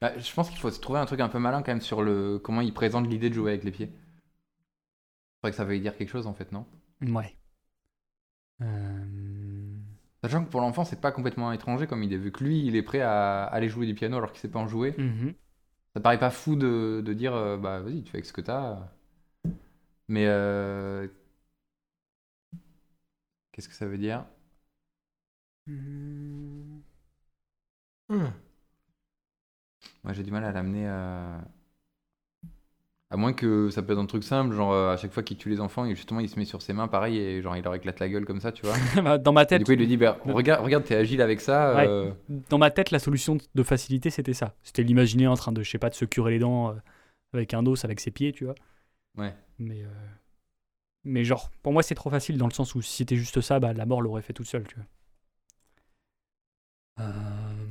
[0.00, 2.02] Bah, je pense qu'il faut se trouver un truc un peu malin quand même sur
[2.02, 3.86] le comment il présente l'idée de jouer avec les pieds.
[3.88, 6.66] C'est vrai que ça veut dire quelque chose en fait, non?
[7.00, 7.36] Ouais.
[8.62, 9.76] Euh,
[10.22, 12.82] Sachant que pour l'enfant, c'est pas complètement étranger comme idée, vu que lui, il est
[12.82, 14.94] prêt à aller jouer du piano alors qu'il sait pas en jouer.
[14.96, 15.34] mhm.
[15.96, 18.40] Ça paraît pas fou de, de dire, euh, bah vas-y, tu fais avec ce que
[18.40, 18.78] t'as.
[20.08, 21.08] Mais euh,
[23.52, 24.24] qu'est-ce que ça veut dire?
[25.66, 26.82] Mhm.
[30.04, 31.42] Moi, j'ai du mal à l'amener à.
[33.16, 35.38] À moins que ça peut être un truc simple, genre euh, à chaque fois qu'il
[35.38, 37.74] tue les enfants, justement il se met sur ses mains pareil et genre il leur
[37.74, 38.76] éclate la gueule comme ça, tu vois.
[39.02, 41.22] Bah, dans ma Et tête, du coup il lui dit bah, regarde, regarde t'es agile
[41.22, 41.74] avec ça.
[41.74, 41.86] Ouais.
[41.88, 44.54] euh, dans ma tête, la solution de facilité, c'était ça.
[44.62, 46.74] C'était l'imaginer en train de, je sais pas, de se curer les dents euh,
[47.32, 48.54] avec un os, avec ses pieds, tu vois.
[49.16, 49.34] Ouais.
[49.58, 49.88] Mais, euh,
[51.04, 53.60] mais genre, pour moi, c'est trop facile dans le sens où si c'était juste ça,
[53.60, 54.84] bah, la mort l'aurait fait toute seule, tu vois.
[57.00, 57.65] Euh,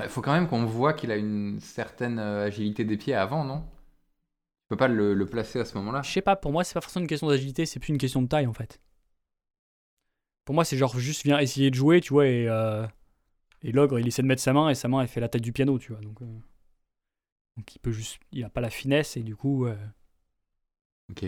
[0.00, 3.44] bah, faut quand même qu'on voit qu'il a une certaine euh, agilité des pieds avant,
[3.44, 3.60] non?
[3.62, 6.02] Tu peux pas le, le placer à ce moment-là?
[6.02, 8.20] Je sais pas, pour moi, c'est pas forcément une question d'agilité, c'est plus une question
[8.22, 8.80] de taille en fait.
[10.44, 12.86] Pour moi, c'est genre juste viens essayer de jouer, tu vois, et, euh,
[13.62, 15.42] et l'ogre il essaie de mettre sa main et sa main elle fait la tête
[15.42, 16.00] du piano, tu vois.
[16.02, 16.26] Donc, euh,
[17.56, 19.66] donc il peut juste, il a pas la finesse et du coup.
[19.66, 19.76] euh,
[21.10, 21.22] Ok.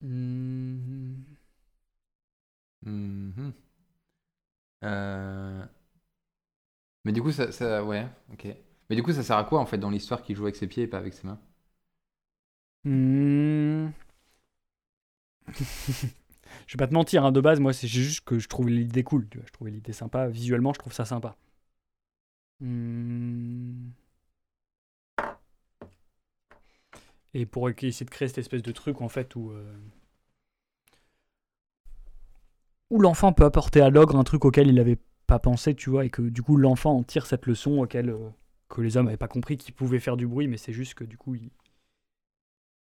[0.00, 1.36] hmm,
[2.82, 3.52] Mhm.
[4.84, 5.64] Euh,
[7.06, 8.48] Mais du coup, ça, Ouais, ok.
[8.90, 10.66] Mais du coup, ça sert à quoi en fait dans l'histoire qu'il joue avec ses
[10.66, 11.38] pieds et pas avec ses mains?
[12.84, 13.90] Hmm.
[16.66, 19.04] je vais pas te mentir, hein, de base, moi c'est juste que je trouve l'idée
[19.04, 19.46] cool, tu vois.
[19.46, 21.36] Je trouvais l'idée sympa, visuellement, je trouve ça sympa.
[22.60, 23.90] Hmm.
[27.34, 29.76] Et pour essayer de créer cette espèce de truc en fait où euh,
[32.90, 36.04] où l'enfant peut apporter à l'ogre un truc auquel il n'avait pas pensé, tu vois,
[36.04, 38.30] et que du coup l'enfant en tire cette leçon auquel euh,
[38.68, 41.04] que les hommes n'avaient pas compris qu'il pouvait faire du bruit, mais c'est juste que
[41.04, 41.50] du coup il...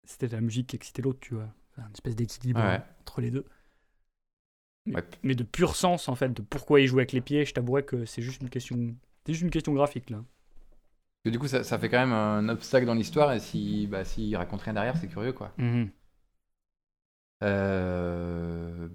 [0.05, 2.83] c'était la musique qui excitait l'autre, tu vois, Enfin, une espèce d'équilibre Ouais.
[3.01, 3.47] entre les deux.
[4.87, 5.05] Mais, Ouais.
[5.23, 7.83] mais de pur sens en fait, de pourquoi il jouait avec les pieds, je t'avouerais
[7.85, 10.23] que c'est juste une question, c'est juste une question graphique là.
[11.23, 13.87] Parce que du coup, ça, ça fait quand même un obstacle dans l'histoire et si,
[13.87, 15.53] bah, s'il raconte rien derrière, c'est curieux quoi.
[17.43, 18.89] Euh...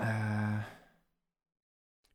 [0.00, 0.58] euh,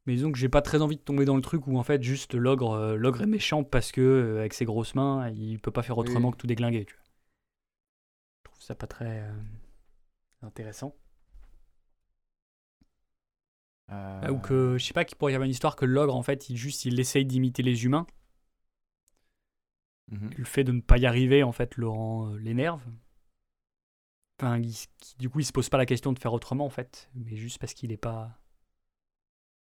[0.05, 2.01] Mais disons que j'ai pas très envie de tomber dans le truc où en fait
[2.03, 5.71] juste l'ogre euh, l'ogre est méchant parce que euh, avec ses grosses mains il peut
[5.71, 6.31] pas faire autrement Oui.
[6.31, 7.03] que tout déglinguer tu vois.
[8.45, 9.33] Je trouve ça pas très euh,
[10.43, 10.95] intéressant.
[13.87, 16.23] Ah, Ou que je sais pas qu'il pourrait y avoir une histoire que l'ogre en
[16.23, 18.05] fait il juste il essaye d'imiter les humains.
[20.11, 20.33] mhm.
[20.37, 22.81] Le fait de ne pas y arriver en fait le rend l'énerve.
[24.39, 24.75] Enfin il
[25.19, 27.57] du coup il se pose pas la question de faire autrement en fait, mais juste
[27.59, 28.37] parce qu'il est pas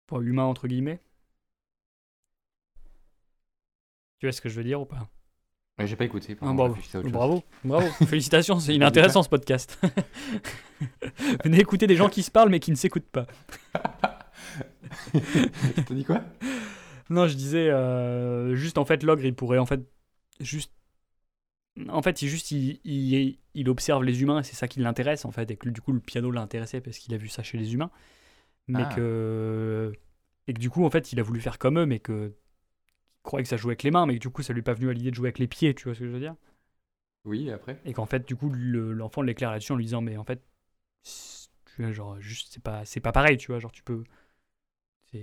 [0.09, 1.01] pas humain entre guillemets.
[4.19, 5.09] Tu vois ce que je veux dire ou pas?
[5.79, 6.37] Ouais, J'ai pas écouté.
[6.41, 9.81] Ah, bravo, bravo, bravo, félicitations, c'est inintéressant ce podcast.
[11.45, 13.27] Venez écouter des gens qui se parlent mais qui ne s'écoutent pas.
[15.13, 16.23] T'as dit quoi?
[17.11, 19.81] Non, je disais euh, juste en fait l'ogre il pourrait en fait
[20.41, 20.73] juste
[21.89, 25.25] en fait il juste il, il, il observe les humains et c'est ça qui l'intéresse
[25.25, 27.43] en fait et que du coup le piano l'a intéressé parce qu'il a vu ça
[27.43, 27.91] chez les humains
[28.69, 28.95] mais Ah.
[28.95, 29.93] que
[30.47, 32.35] et que du coup en fait il a voulu faire comme eux mais que
[33.29, 34.91] croyait que ça jouait avec les mains, mais du coup, ça lui est pas venu
[34.91, 36.35] à l'idée de jouer avec les pieds, tu vois ce que je veux dire?
[37.25, 37.81] Oui, après?
[37.85, 40.43] Et qu'en fait, du coup, l'enfant l'éclaire là-dessus en lui disant, mais en fait,
[41.05, 44.05] tu vois, genre, juste, c'est pas, c'est pas pareil, tu vois, genre, tu peux,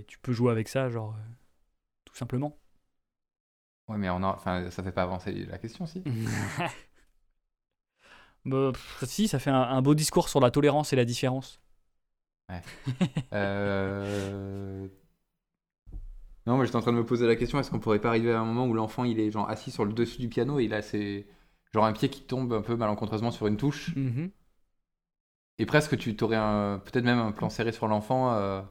[0.06, 1.20] tu peux jouer avec ça, genre, euh,
[2.04, 2.58] tout simplement.
[3.88, 6.02] Ouais, mais on a, enfin, ça fait pas avancer la question, si.
[8.44, 8.72] bah,
[9.04, 11.60] si, ça fait un, beau discours sur la tolérance et la différence.
[12.48, 12.62] Ouais.
[13.32, 14.88] euh...
[16.46, 18.32] Non, moi j'étais en train de me poser la question est-ce qu'on pourrait pas arriver
[18.32, 20.64] à un moment où l'enfant il est genre assis sur le dessus du piano et
[20.64, 21.26] il a ses...
[21.72, 24.30] genre un pied qui tombe un peu malencontreusement sur une touche mm-hmm.
[25.58, 26.78] et presque tu t'aurais un...
[26.84, 28.62] peut-être même un plan serré sur l'enfant euh,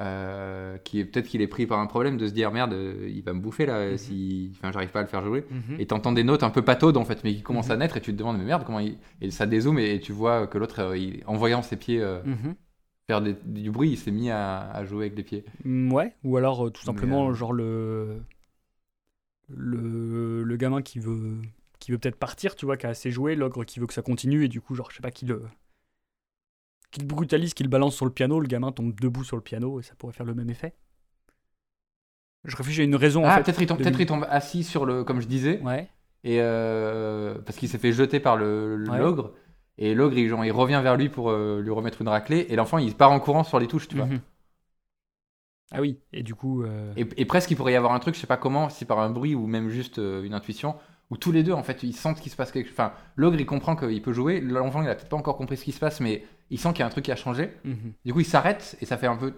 [0.00, 2.74] euh, qui est peut-être qu'il est pris par un problème de se dire merde
[3.06, 3.96] il va me bouffer là mm-hmm.
[3.96, 5.80] si enfin j'arrive pas à le faire jouer mm-hmm.
[5.80, 8.00] et t'entends des notes un peu pataudes en fait mais qui commencent à naître et
[8.00, 10.80] tu te demandes mais merde comment il et ça dézoome et tu vois que l'autre
[10.80, 12.00] euh, en voyant ses pieds
[13.08, 15.44] faire du bruit, il s'est mis à, jouer avec des pieds.
[15.64, 18.22] Mm, ouais, ou alors euh, tout simplement, euh, genre le,
[19.48, 21.40] le, le gamin qui veut,
[21.78, 24.02] qui veut peut-être partir, tu vois, qui a assez joué, l'ogre qui veut que ça
[24.02, 25.42] continue, et du coup, genre, je sais pas, qui le,
[26.98, 29.80] le brutalise, qui le balance sur le piano, le gamin tombe debout sur le piano,
[29.80, 30.74] et ça pourrait faire le même effet.
[32.44, 33.22] Je réfléchis à une raison.
[33.24, 35.60] Ah, en fait, peut-être il, tombe, peut il tombe assis sur le, comme je disais.
[35.62, 35.88] Ouais.
[36.24, 39.32] Et euh, parce qu'il s'est fait jeter par le l'ogre.
[39.76, 42.46] Et l'ogre, il, il revient vers lui pour euh, lui remettre une raclée.
[42.48, 44.06] Et l'enfant, il part en courant sur les touches, tu vois.
[44.06, 44.20] Mhm.
[45.70, 46.64] Ah oui, et du coup.
[46.64, 48.98] Euh, et, presque, il pourrait y avoir un truc, je sais pas comment, si par
[49.00, 50.76] un bruit ou même juste une intuition,
[51.10, 52.74] où tous les deux, en fait, ils sentent qu'il se passe quelque chose.
[52.74, 54.40] Enfin, l'ogre, il comprend qu'il peut jouer.
[54.40, 56.80] L'enfant, il a peut-être pas encore compris ce qui se passe, mais il sent qu'il
[56.80, 57.54] y a un truc qui a changé.
[57.64, 57.92] Mhm.
[58.04, 59.32] Du coup, il s'arrête et ça fait un peu.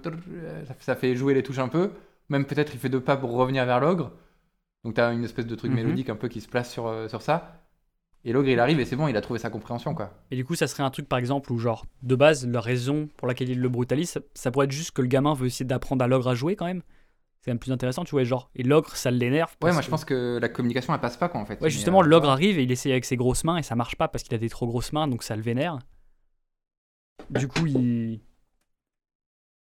[0.81, 1.93] Ça fait jouer les touches un peu.
[2.29, 4.13] Même peut-être, il fait deux pas pour revenir vers l'ogre.
[4.85, 5.77] Donc, tu as une espèce de truc mhm.
[5.77, 7.61] mélodique un peu qui se place sur, sur ça.
[8.25, 10.13] Et l'ogre, il arrive et c'est bon, il a trouvé sa compréhension, quoi.
[10.31, 13.09] Et du coup, ça serait un truc, par exemple, où, genre, de base, la raison
[13.17, 16.05] pour laquelle il le brutalise, ça, pourrait être juste que le gamin veut essayer d'apprendre
[16.05, 16.83] à l'ogre à jouer, quand même?
[17.43, 18.51] C'est un plus intéressant, tu vois, genre.
[18.55, 19.57] Et l'ogre, ça l'énerve.
[19.63, 21.61] Ouais, moi, je pense que la communication, elle passe pas, quoi, en fait.
[21.61, 23.97] Ouais, justement, euh, l'ogre arrive et il essaye avec ses grosses mains et ça marche
[23.97, 25.79] pas parce qu'il a des trop grosses mains, donc ça le vénère.
[27.31, 28.21] Du coup, il.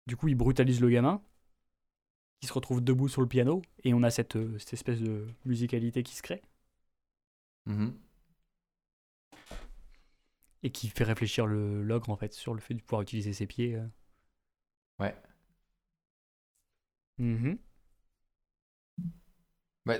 [0.06, 1.20] Du coup, il brutalise le gamin,
[2.40, 5.26] qui se retrouve debout sur le piano, et on a cette, euh, cette espèce de
[5.44, 6.42] musicalité qui se crée.
[7.66, 7.90] Mm
[10.64, 13.76] et qui fait réfléchir l'ogre en fait sur le fait de pouvoir utiliser ses pieds.
[13.76, 13.86] Euh.
[17.18, 17.24] Ouais.
[17.24, 17.58] Mm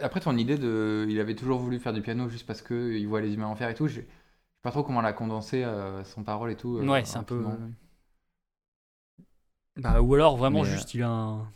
[0.01, 3.07] après ton idée de, il avait toujours voulu faire du piano juste parce que il
[3.07, 3.87] voit les humains en faire et tout.
[3.87, 4.07] Je sais
[4.63, 6.79] pas trop comment l'a condensé euh, son parole et tout.
[6.79, 7.45] Euh, ouais, c'est un peu.
[9.77, 11.49] Bah, ou alors vraiment juste il a un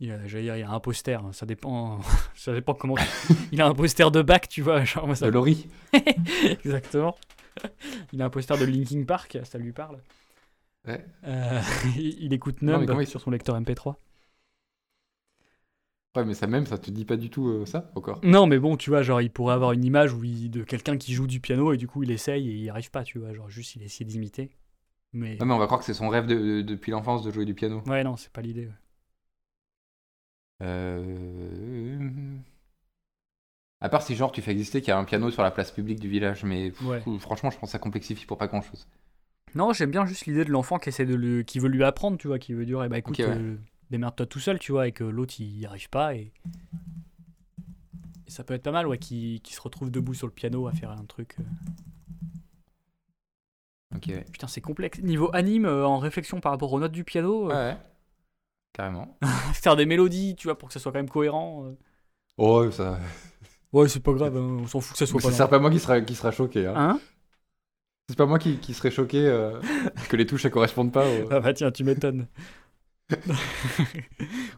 [0.00, 2.00] il a, dire, il a un poster, hein, ça dépend,
[2.34, 2.96] ça dépend comment.
[3.52, 5.26] il a un poster de bac, tu vois, genre ça.
[5.26, 5.68] De Laurie.
[6.44, 7.16] Exactement.
[8.12, 9.98] Il a un poster de Linkin Park, ça lui parle.
[10.86, 11.04] Ouais.
[11.24, 11.60] Euh,
[11.96, 13.96] il, écoute Numb sur son lecteur MP3.
[16.16, 18.20] Ouais, mais ça même, ça te dit pas du tout euh, ça encore?
[18.22, 21.12] Non, mais bon, tu vois, genre il pourrait avoir une image où de quelqu'un qui
[21.12, 23.32] joue du piano et du coup il essaye et il n'y arrive pas, tu vois,
[23.32, 24.50] genre juste il essaie d'imiter.
[25.12, 25.36] Mais...
[25.36, 27.54] Non, mais on va croire que c'est son rêve de, depuis l'enfance de jouer du
[27.54, 27.82] piano.
[27.86, 28.68] Ouais, non, c'est pas l'idée.
[30.62, 32.38] Euh...
[33.80, 35.72] À part si genre tu fais exister qu'il y a un piano sur la place
[35.72, 36.72] publique du village, mais
[37.18, 38.86] franchement je pense que ça complexifie pour pas grand chose.
[39.54, 41.42] Non, j'aime bien juste l'idée de l'enfant qui essaie de le...
[41.42, 43.56] qui veut lui apprendre, tu vois, qui veut dire, eh bah écoute, euh,
[43.90, 46.32] démerde-toi tout seul, tu vois, et que l'autre il y arrive pas et...
[48.26, 50.72] ça peut être pas mal, ouais, qui, qui se retrouve debout sur le piano à
[50.72, 51.36] faire un truc.
[51.38, 51.44] Euh.
[53.96, 54.10] Ok.
[54.32, 54.98] Putain, c'est complexe.
[55.00, 57.48] Niveau anime, euh, en réflexion par rapport aux notes du piano.
[57.48, 57.76] Ouais.
[58.72, 59.16] Carrément.
[59.54, 61.72] faire des mélodies, tu vois, pour que ça soit quand même cohérent.
[62.38, 62.98] Oh, ça.
[63.72, 65.32] Ouais, c'est pas grave, hein, on s'en fout que ça soit pas.
[65.32, 66.66] C'est pas moi qui sera, qui sera choqué.
[66.66, 67.00] Hein, hein?
[68.08, 69.58] C'est pas moi qui, qui serait choqué euh,
[70.08, 71.06] que les touches ne correspondent pas.
[71.30, 72.26] Ah bah tiens, tu m'étonnes.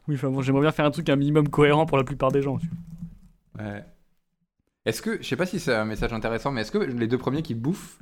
[0.08, 2.42] oui, enfin bon, j'aimerais bien faire un truc un minimum cohérent pour la plupart des
[2.42, 2.58] gens.
[3.58, 3.84] Ouais.
[4.84, 7.18] Est-ce que, je sais pas si c'est un message intéressant, mais est-ce que les deux
[7.18, 7.98] premiers qui bouffent,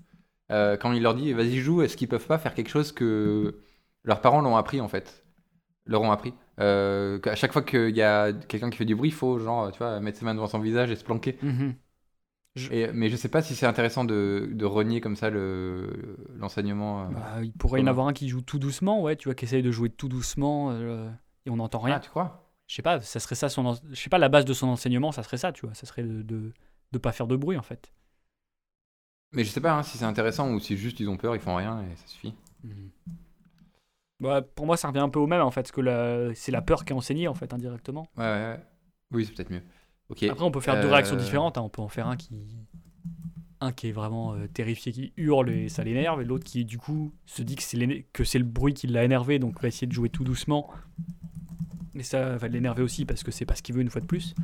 [0.51, 3.59] euh, quand il leur dit vas-y joue, est-ce qu'ils peuvent pas faire quelque chose que
[4.03, 5.25] leurs parents l'ont appris en fait?
[5.87, 9.09] Leur ont appris euh, à chaque fois qu'il y a quelqu'un qui fait du bruit,
[9.11, 11.39] il faut genre, tu vois, mettre ses mains devant son visage et se planquer.
[12.71, 17.05] Et, mais je sais pas si c'est intéressant de, de, renier comme ça l'enseignement.
[17.05, 19.29] Le, euh, bah, il pourrait y en avoir un qui joue tout doucement, ouais, tu
[19.29, 21.11] vois, qui essaye de jouer tout doucement euh,
[21.47, 21.97] et on n'entend rien.
[21.97, 22.53] Ah, tu crois?
[22.69, 23.75] Je sais pas, ça serait ça son.
[23.91, 26.05] Je sais pas, la base de son enseignement, ça serait ça, tu vois, ça serait
[26.05, 26.53] de, de,
[26.93, 27.93] de pas faire de bruit en fait.
[29.33, 31.43] Mais je sais pas hein, si c'est intéressant ou si juste ils ont peur, ils
[31.43, 32.35] font rien et ça suffit.
[34.21, 36.63] Bah, pour moi, ça revient un peu au même en fait, parce que c'est la
[36.63, 38.07] peur qui est enseignée en fait indirectement.
[38.17, 38.61] Ouais, ouais,
[39.11, 39.63] Oui, c'est peut-être mieux.
[40.11, 41.59] Après, on peut faire deux réactions euh, différentes.
[41.59, 41.63] Hein.
[41.63, 42.31] On peut en faire un qui,
[43.61, 46.79] un qui est vraiment euh, terrifié, qui hurle et ça l'énerve, et l'autre qui du
[46.79, 49.87] coup se dit que c'est que c'est le bruit qui l'a énervé, donc va essayer
[49.87, 50.71] de jouer tout doucement
[51.95, 54.07] Mais ça va l'énerver aussi parce que c'est pas ce qu'il veut une fois de
[54.07, 54.35] plus.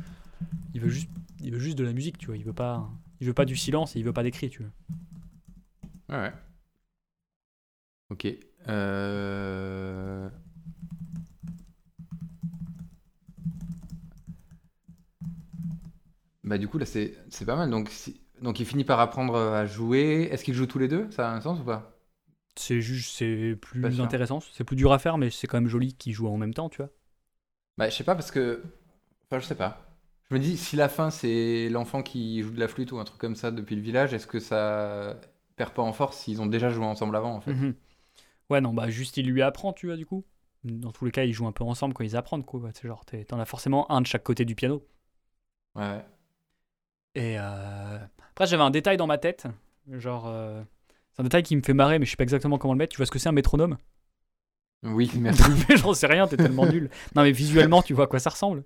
[0.73, 1.09] Il veut juste,
[1.41, 2.37] il veut juste de la musique, tu vois.
[2.37, 2.89] Il veut pas,
[3.19, 6.17] il veut pas du silence et il veut pas d'écrit, tu vois.
[6.17, 6.33] Ouais.
[8.09, 8.27] Ok.
[8.67, 10.29] Euh...
[16.43, 17.69] Bah du coup là c'est c'est pas mal.
[17.69, 20.29] Donc, si- donc il finit par apprendre à jouer.
[20.31, 21.09] Est-ce qu'ils jouent tous les deux?
[21.11, 21.97] Ça a un sens ou pas?
[22.55, 24.39] C'est juste, c'est plus intéressant.
[24.53, 26.69] C'est plus dur à faire, mais c'est quand même joli qu'ils jouent en même temps,
[26.69, 26.89] tu vois.
[27.77, 28.61] Bah je sais pas parce que...
[29.27, 29.85] Enfin je sais pas.
[30.29, 33.03] Je me dis si la fin c'est l'enfant qui joue de la flûte ou un
[33.05, 35.19] truc comme ça depuis le village, est-ce que ça
[35.55, 37.51] perd pas en force s'ils ont déjà joué ensemble avant en fait?
[37.51, 37.75] Mhm.
[38.49, 40.25] Ouais, non, bah juste il lui apprend, tu vois, du coup.
[40.63, 42.61] Dans tous les cas, ils jouent un peu ensemble quand ils apprennent, quoi.
[42.73, 44.85] C'est genre, t'en as forcément un de chaque côté du piano.
[45.75, 46.05] Ouais.
[47.15, 47.97] Et euh,
[48.31, 49.47] après, j'avais un détail dans ma tête.
[49.91, 50.61] Genre, euh,
[51.13, 52.91] c'est un détail qui me fait marrer, mais je sais pas exactement comment le mettre.
[52.91, 53.77] Tu vois ce que c'est un métronome?
[54.83, 55.43] Oui, merci.
[55.75, 56.89] J'en sais rien, t'es tellement nul.
[57.15, 58.63] Non, mais visuellement, tu vois à quoi ça ressemble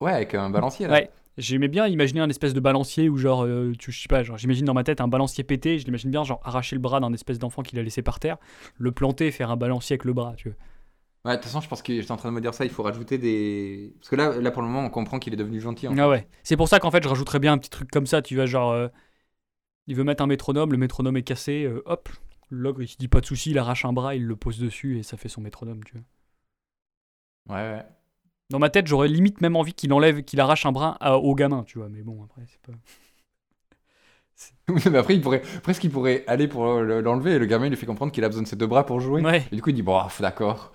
[0.00, 0.94] Ouais, avec un balancier là.
[0.94, 1.10] Ouais.
[1.36, 4.38] J'aimais bien imaginer un espèce de balancier où, genre, euh, tu, je sais pas, genre,
[4.38, 5.78] j'imagine dans ma tête un balancier pété.
[5.80, 8.36] Je l'imagine bien, genre, arracher le bras d'un espèce d'enfant qu'il a laissé par terre,
[8.78, 10.58] le planter et faire un balancier avec le bras, tu vois.
[11.24, 12.70] Ouais, de toute façon, je pense que j'étais en train de me dire ça, il
[12.70, 13.94] faut rajouter des.
[13.98, 15.88] Parce que là, là pour le moment, on comprend qu'il est devenu gentil.
[15.88, 16.00] En fait.
[16.02, 16.28] Ah ouais.
[16.42, 18.44] C'est pour ça qu'en fait, je rajouterais bien un petit truc comme ça, tu vois,
[18.46, 18.88] genre, euh,
[19.86, 22.10] il veut mettre un métronome, le métronome est cassé, euh, hop,
[22.50, 24.98] l'ogre il se dit pas de souci, il arrache un bras, il le pose dessus
[24.98, 26.02] et ça fait son métronome, tu vois.
[27.48, 27.84] Ouais, ouais.
[28.50, 31.34] Dans ma tête, j'aurais limite même envie qu'il enlève, qu'il arrache un bras à- au
[31.34, 32.78] gamin, tu vois, mais bon, après, c'est pas.
[34.90, 35.42] Mais après, il pourrait...
[35.62, 38.24] presque il pourrait aller pour le- l'enlever et le gamin il lui fait comprendre qu'il
[38.24, 39.22] a besoin de ses deux bras pour jouer.
[39.22, 39.44] Ouais.
[39.52, 40.72] Et du coup, il dit Bon, d'accord.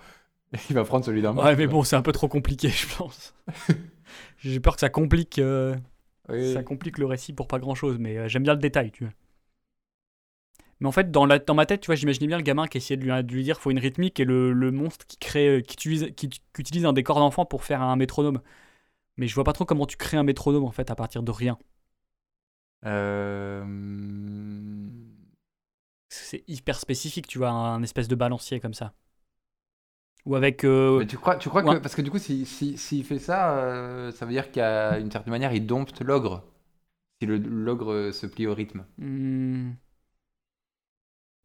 [0.70, 1.36] Il va prendre celui d'un.
[1.36, 3.34] Ouais, mais bon, c'est un peu trop compliqué, je pense.
[4.38, 5.76] J'ai peur que ça complique, euh,
[6.28, 6.52] Oui.
[6.54, 9.04] ça complique le récit pour pas grand chose, mais euh, j'aime bien le détail, tu
[9.04, 9.12] vois.
[10.80, 12.78] Mais en fait, dans, la, dans ma tête, tu vois, j'imaginais bien le gamin qui
[12.78, 15.58] essayait de lui, de lui dire faut une rythmique et le, le monstre qui crée,
[15.58, 18.40] euh, qui utilise, qui, qui utilise un décor d'enfant pour faire un métronome.
[19.18, 21.30] Mais je vois pas trop comment tu crées un métronome en fait à partir de
[21.32, 21.58] rien.
[22.86, 23.64] Euh...
[26.08, 28.92] C'est hyper spécifique, tu vois, un espèce de balancier comme ça.
[30.26, 30.64] Ou avec.
[30.64, 31.76] euh, Mais tu crois, tu crois Ouais.
[31.76, 31.80] que.
[31.80, 35.10] Parce que du coup, s'il si, s'il fait ça, euh, ça veut dire qu'à une
[35.10, 36.44] certaine manière, il dompte l'ogre.
[37.22, 38.84] Si l'ogre euh, se plie au rythme.
[38.98, 39.72] Hmm.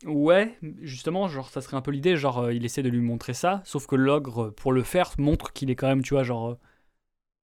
[0.06, 3.34] Ouais, justement, genre ça serait un peu l'idée, genre euh, il essaie de lui montrer
[3.34, 6.58] ça, sauf que l'ogre, pour le faire, montre qu'il est quand même, tu vois, genre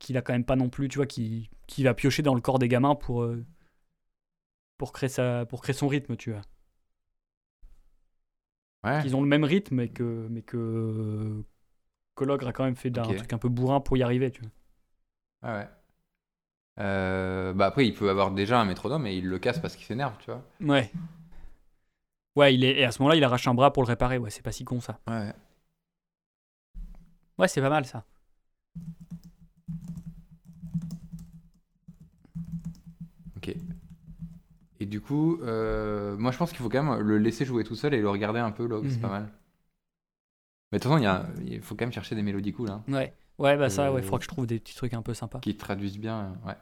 [0.01, 2.41] qu'il a quand même pas non plus, tu vois, qu'il qu'il va piocher dans le
[2.43, 3.27] corps des gamins pour
[4.77, 6.43] pour créer sa, pour créer son rythme, tu vois.
[8.85, 9.01] Ouais.
[9.03, 11.45] Qu'ils ont le même rythme, mais que mais que
[12.17, 14.43] que l'ogre a quand même fait d'un truc un peu bourrin pour y arriver, tu
[14.43, 14.51] vois.
[15.51, 15.69] Ouais, ouais.
[16.81, 19.85] Euh, bah après, il peut avoir déjà un métronome et il le casse parce qu'il
[19.85, 20.43] s'énerve, tu vois.
[20.61, 20.91] Ouais.
[22.35, 24.19] Ouais, il est et à ce moment-là, il arrache un bras pour le réparer.
[24.19, 24.99] Ouais, c'est pas si con ça.
[25.07, 25.33] Ouais.
[27.39, 28.05] Ouais, c'est pas mal ça.
[33.37, 33.55] Ok.
[34.83, 37.77] Et du coup, euh, moi je pense qu'il faut quand même le laisser jouer tout
[37.77, 39.01] seul et le regarder un peu, c'est Mhm.
[39.01, 39.29] pas mal.
[40.73, 43.15] Mais de toute façon, il, il faut quand même chercher des mélodies cool, hein, Ouais.
[43.39, 45.39] Ouais, bah ça, ouais, Euh, faudra que je trouve des petits trucs un peu sympas.
[45.39, 46.35] qui traduisent bien.
[46.45, 46.57] euh, Ouais.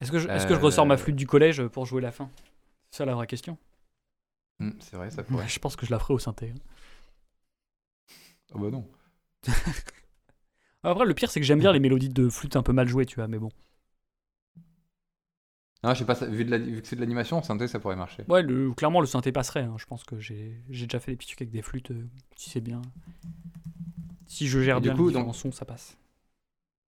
[0.00, 2.30] Est-ce que, je, est-ce que je ressors ma flûte du collège pour jouer la fin?
[2.92, 3.58] C'est ça la vraie question.
[4.60, 5.48] Hmm, c'est vrai, ça pourrait.
[5.48, 6.52] Je pense que je la ferai au synthé.
[6.54, 6.60] hein.
[8.54, 8.86] Oh bah non.
[10.84, 13.06] Après, le pire, c'est que j'aime bien les mélodies de flûte un peu mal jouées,
[13.06, 13.50] tu vois, mais bon.
[15.84, 17.78] Non, je sais pas, vu, de la- vu que c'est de l'animation, en synthé, ça
[17.78, 18.24] pourrait marcher.
[18.28, 19.62] Ouais, le, clairement, le synthé passerait.
[19.62, 19.76] hein.
[19.78, 21.92] Je pense que j'ai, déjà fait des petits trucs avec des flûtes.
[21.92, 22.04] euh,
[22.36, 22.82] si c'est bien.
[24.26, 25.96] Si je gère Et du bien coup, donc- sons, ça passe.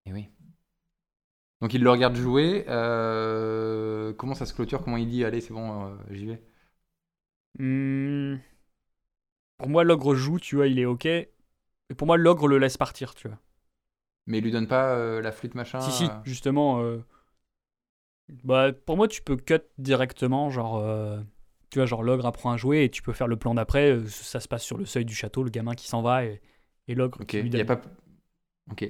[0.07, 0.29] Et oui.
[1.61, 2.65] Donc il le regarde jouer.
[2.69, 6.43] euh, Comment ça se clôture Comment il dit Allez, c'est bon, euh, j'y vais.
[7.59, 8.37] Hmm.
[9.59, 11.07] Pour moi, l'ogre joue, tu vois, il est ok.
[11.07, 11.29] Et
[11.97, 13.39] pour moi, l'ogre le laisse partir, tu vois.
[14.27, 16.83] Mais il lui donne pas la flûte machin Si, si, justement.
[18.45, 20.77] Bah, pour moi, tu peux cut directement, genre.
[20.79, 21.21] euh,
[21.71, 23.91] Tu vois, genre l'ogre apprend à jouer et tu peux faire le plan d'après.
[23.93, 26.41] euh, Ça se passe sur le seuil du château, le gamin qui s'en va et,
[26.89, 27.73] et l'ogre Ok, qui lui il y a donne.
[27.77, 27.81] pas.
[28.71, 28.87] Ok.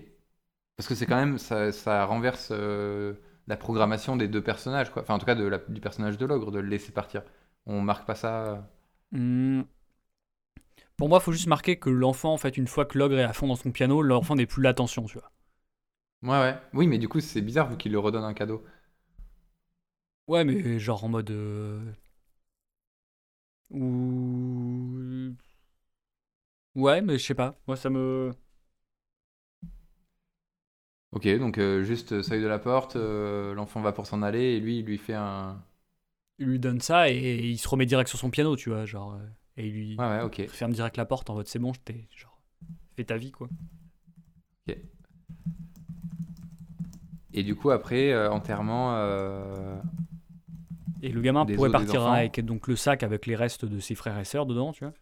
[0.77, 1.39] Parce que c'est quand même.
[1.39, 3.15] Ça, ça renverse euh,
[3.49, 5.03] la programmation des deux personnages, quoi.
[5.03, 7.23] Enfin, en tout cas, de la- du personnage de l'ogre, de le laisser partir.
[7.67, 8.69] On marque pas ça.
[9.13, 9.63] Hmm.
[10.97, 13.25] Pour moi, il faut juste marquer que l'enfant, en fait, une fois que l'ogre est
[13.25, 15.33] à fond dans son piano, l'enfant n'est plus l'attention, tu vois.
[16.23, 16.59] Ouais, ouais.
[16.75, 18.65] Oui, mais du coup, c'est bizarre vu qu'il lui redonne un cadeau.
[20.29, 21.31] Ouais, mais genre en mode.
[21.31, 21.93] euh,
[23.71, 25.35] Ou.
[26.75, 27.57] Ouais, mais je sais pas.
[27.67, 28.33] Moi, ça me.
[31.13, 34.61] Ok, donc euh, juste seuil de la porte, euh, l'enfant va pour s'en aller et
[34.61, 35.61] lui, il lui fait un.
[36.41, 38.85] Il lui donne ça et il se remet direct sur son piano, tu vois.
[38.87, 39.15] Genre.
[39.15, 40.41] euh, Et il lui Ouais, ouais, ok.
[40.49, 42.09] ferme direct la porte en mode c'est bon, je t'ai.
[42.17, 42.41] Genre.
[42.97, 43.51] Fais ta vie, quoi.
[47.33, 48.95] Et du coup, après, euh, enterrement.
[48.97, 49.77] euh,
[51.03, 53.81] Et le gamin Des pourrait os partir avec donc le sac avec les restes de
[53.81, 54.93] ses frères et sœurs dedans, tu vois.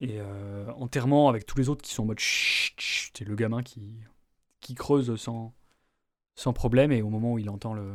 [0.00, 3.34] Et euh, enterrement avec tous les autres qui sont en mode chut, chut, c'est le
[3.34, 3.96] gamin qui,
[4.60, 5.54] qui creuse sans,
[6.36, 7.94] sans problème et au moment où il entend le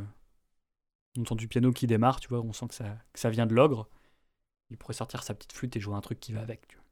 [1.17, 3.45] on entend du piano qui démarre, tu vois, on sent que ça, que ça vient
[3.47, 3.89] de l'ogre.
[4.71, 6.67] Il pourrait sortir sa petite flûte et jouer un truc qui va avec.
[6.67, 6.85] Tu vois.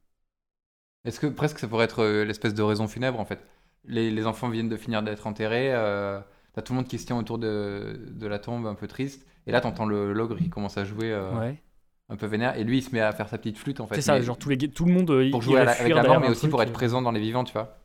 [1.06, 3.46] Est-ce que presque ça pourrait être l'espèce de raison funèbre en fait?
[3.86, 6.20] Les, les enfants viennent de finir d'être enterrés, euh,
[6.54, 9.26] t'as tout le monde qui se tient autour de, de la tombe un peu triste,
[9.48, 11.64] et là t'entends le l'ogre qui commence à jouer euh, Ouais.
[12.10, 14.00] un peu vénère, et lui il se met à faire sa petite flûte en fait.
[14.00, 15.74] c'est ça, mais genre les, tout le monde euh, pour il- jouer à irait la-
[15.74, 17.78] avec la mort, mais aussi pour être euh, présent dans les vivants, tu vois.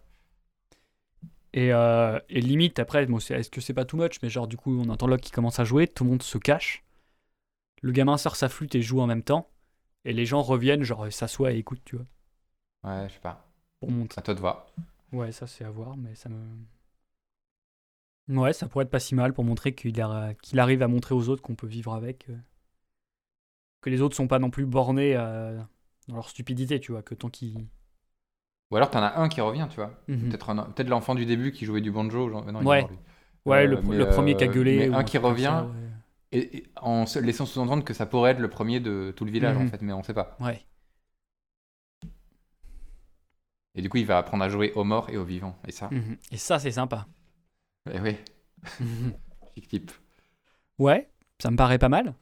[1.52, 4.18] Et, euh, et limite, après, bon, est-ce que c'est pas too much?
[4.22, 6.38] Mais genre, du coup, on entend Locke qui commence à jouer, tout le monde se
[6.38, 6.84] cache.
[7.82, 9.50] Le gamin sort sa flûte et joue en même temps.
[10.04, 12.06] Et les gens reviennent, genre, s'assoient et écoutent, tu vois.
[12.84, 13.44] Ouais, je sais pas.
[13.80, 14.18] Pour montrer.
[14.18, 14.66] À toi de voir.
[15.12, 16.36] Ouais, ça, c'est à voir, mais ça me.
[18.28, 21.28] Ouais, ça pourrait être pas si mal pour montrer qu'il a- arrive à montrer aux
[21.28, 22.28] autres qu'on peut vivre avec.
[22.28, 22.36] euh,
[23.82, 25.60] Que les autres sont pas non plus bornés euh,
[26.08, 27.02] dans leur stupidité, tu vois.
[27.02, 27.66] Que tant qu'ils.
[28.72, 29.94] Ou alors t'en as un qui revient, tu vois.
[30.08, 30.28] Mhm.
[30.28, 32.28] Peut-être un- l'enfant du début qui jouait du banjo.
[32.30, 32.84] genre- non, Ouais.
[33.44, 34.88] Ouais, Euh, le, mais, le premier euh, qui a gueulé.
[34.88, 35.44] mais un qui revient.
[35.44, 35.72] ça, ouais.
[36.32, 39.30] Et, et en se laissant sous-entendre que ça pourrait être le premier de tout le
[39.30, 39.68] village en Mhm.
[39.68, 40.36] fait, mais on sait pas.
[40.40, 40.64] Ouais.
[43.76, 45.56] Et du coup, il va apprendre à jouer aux morts et aux vivants.
[45.68, 46.16] Et ça, Mhm.
[46.32, 47.06] Et ça, c'est sympa.
[47.92, 48.16] eh oui,
[49.54, 49.90] chic type.
[50.78, 51.08] Ouais,
[51.38, 52.14] ça me paraît pas mal.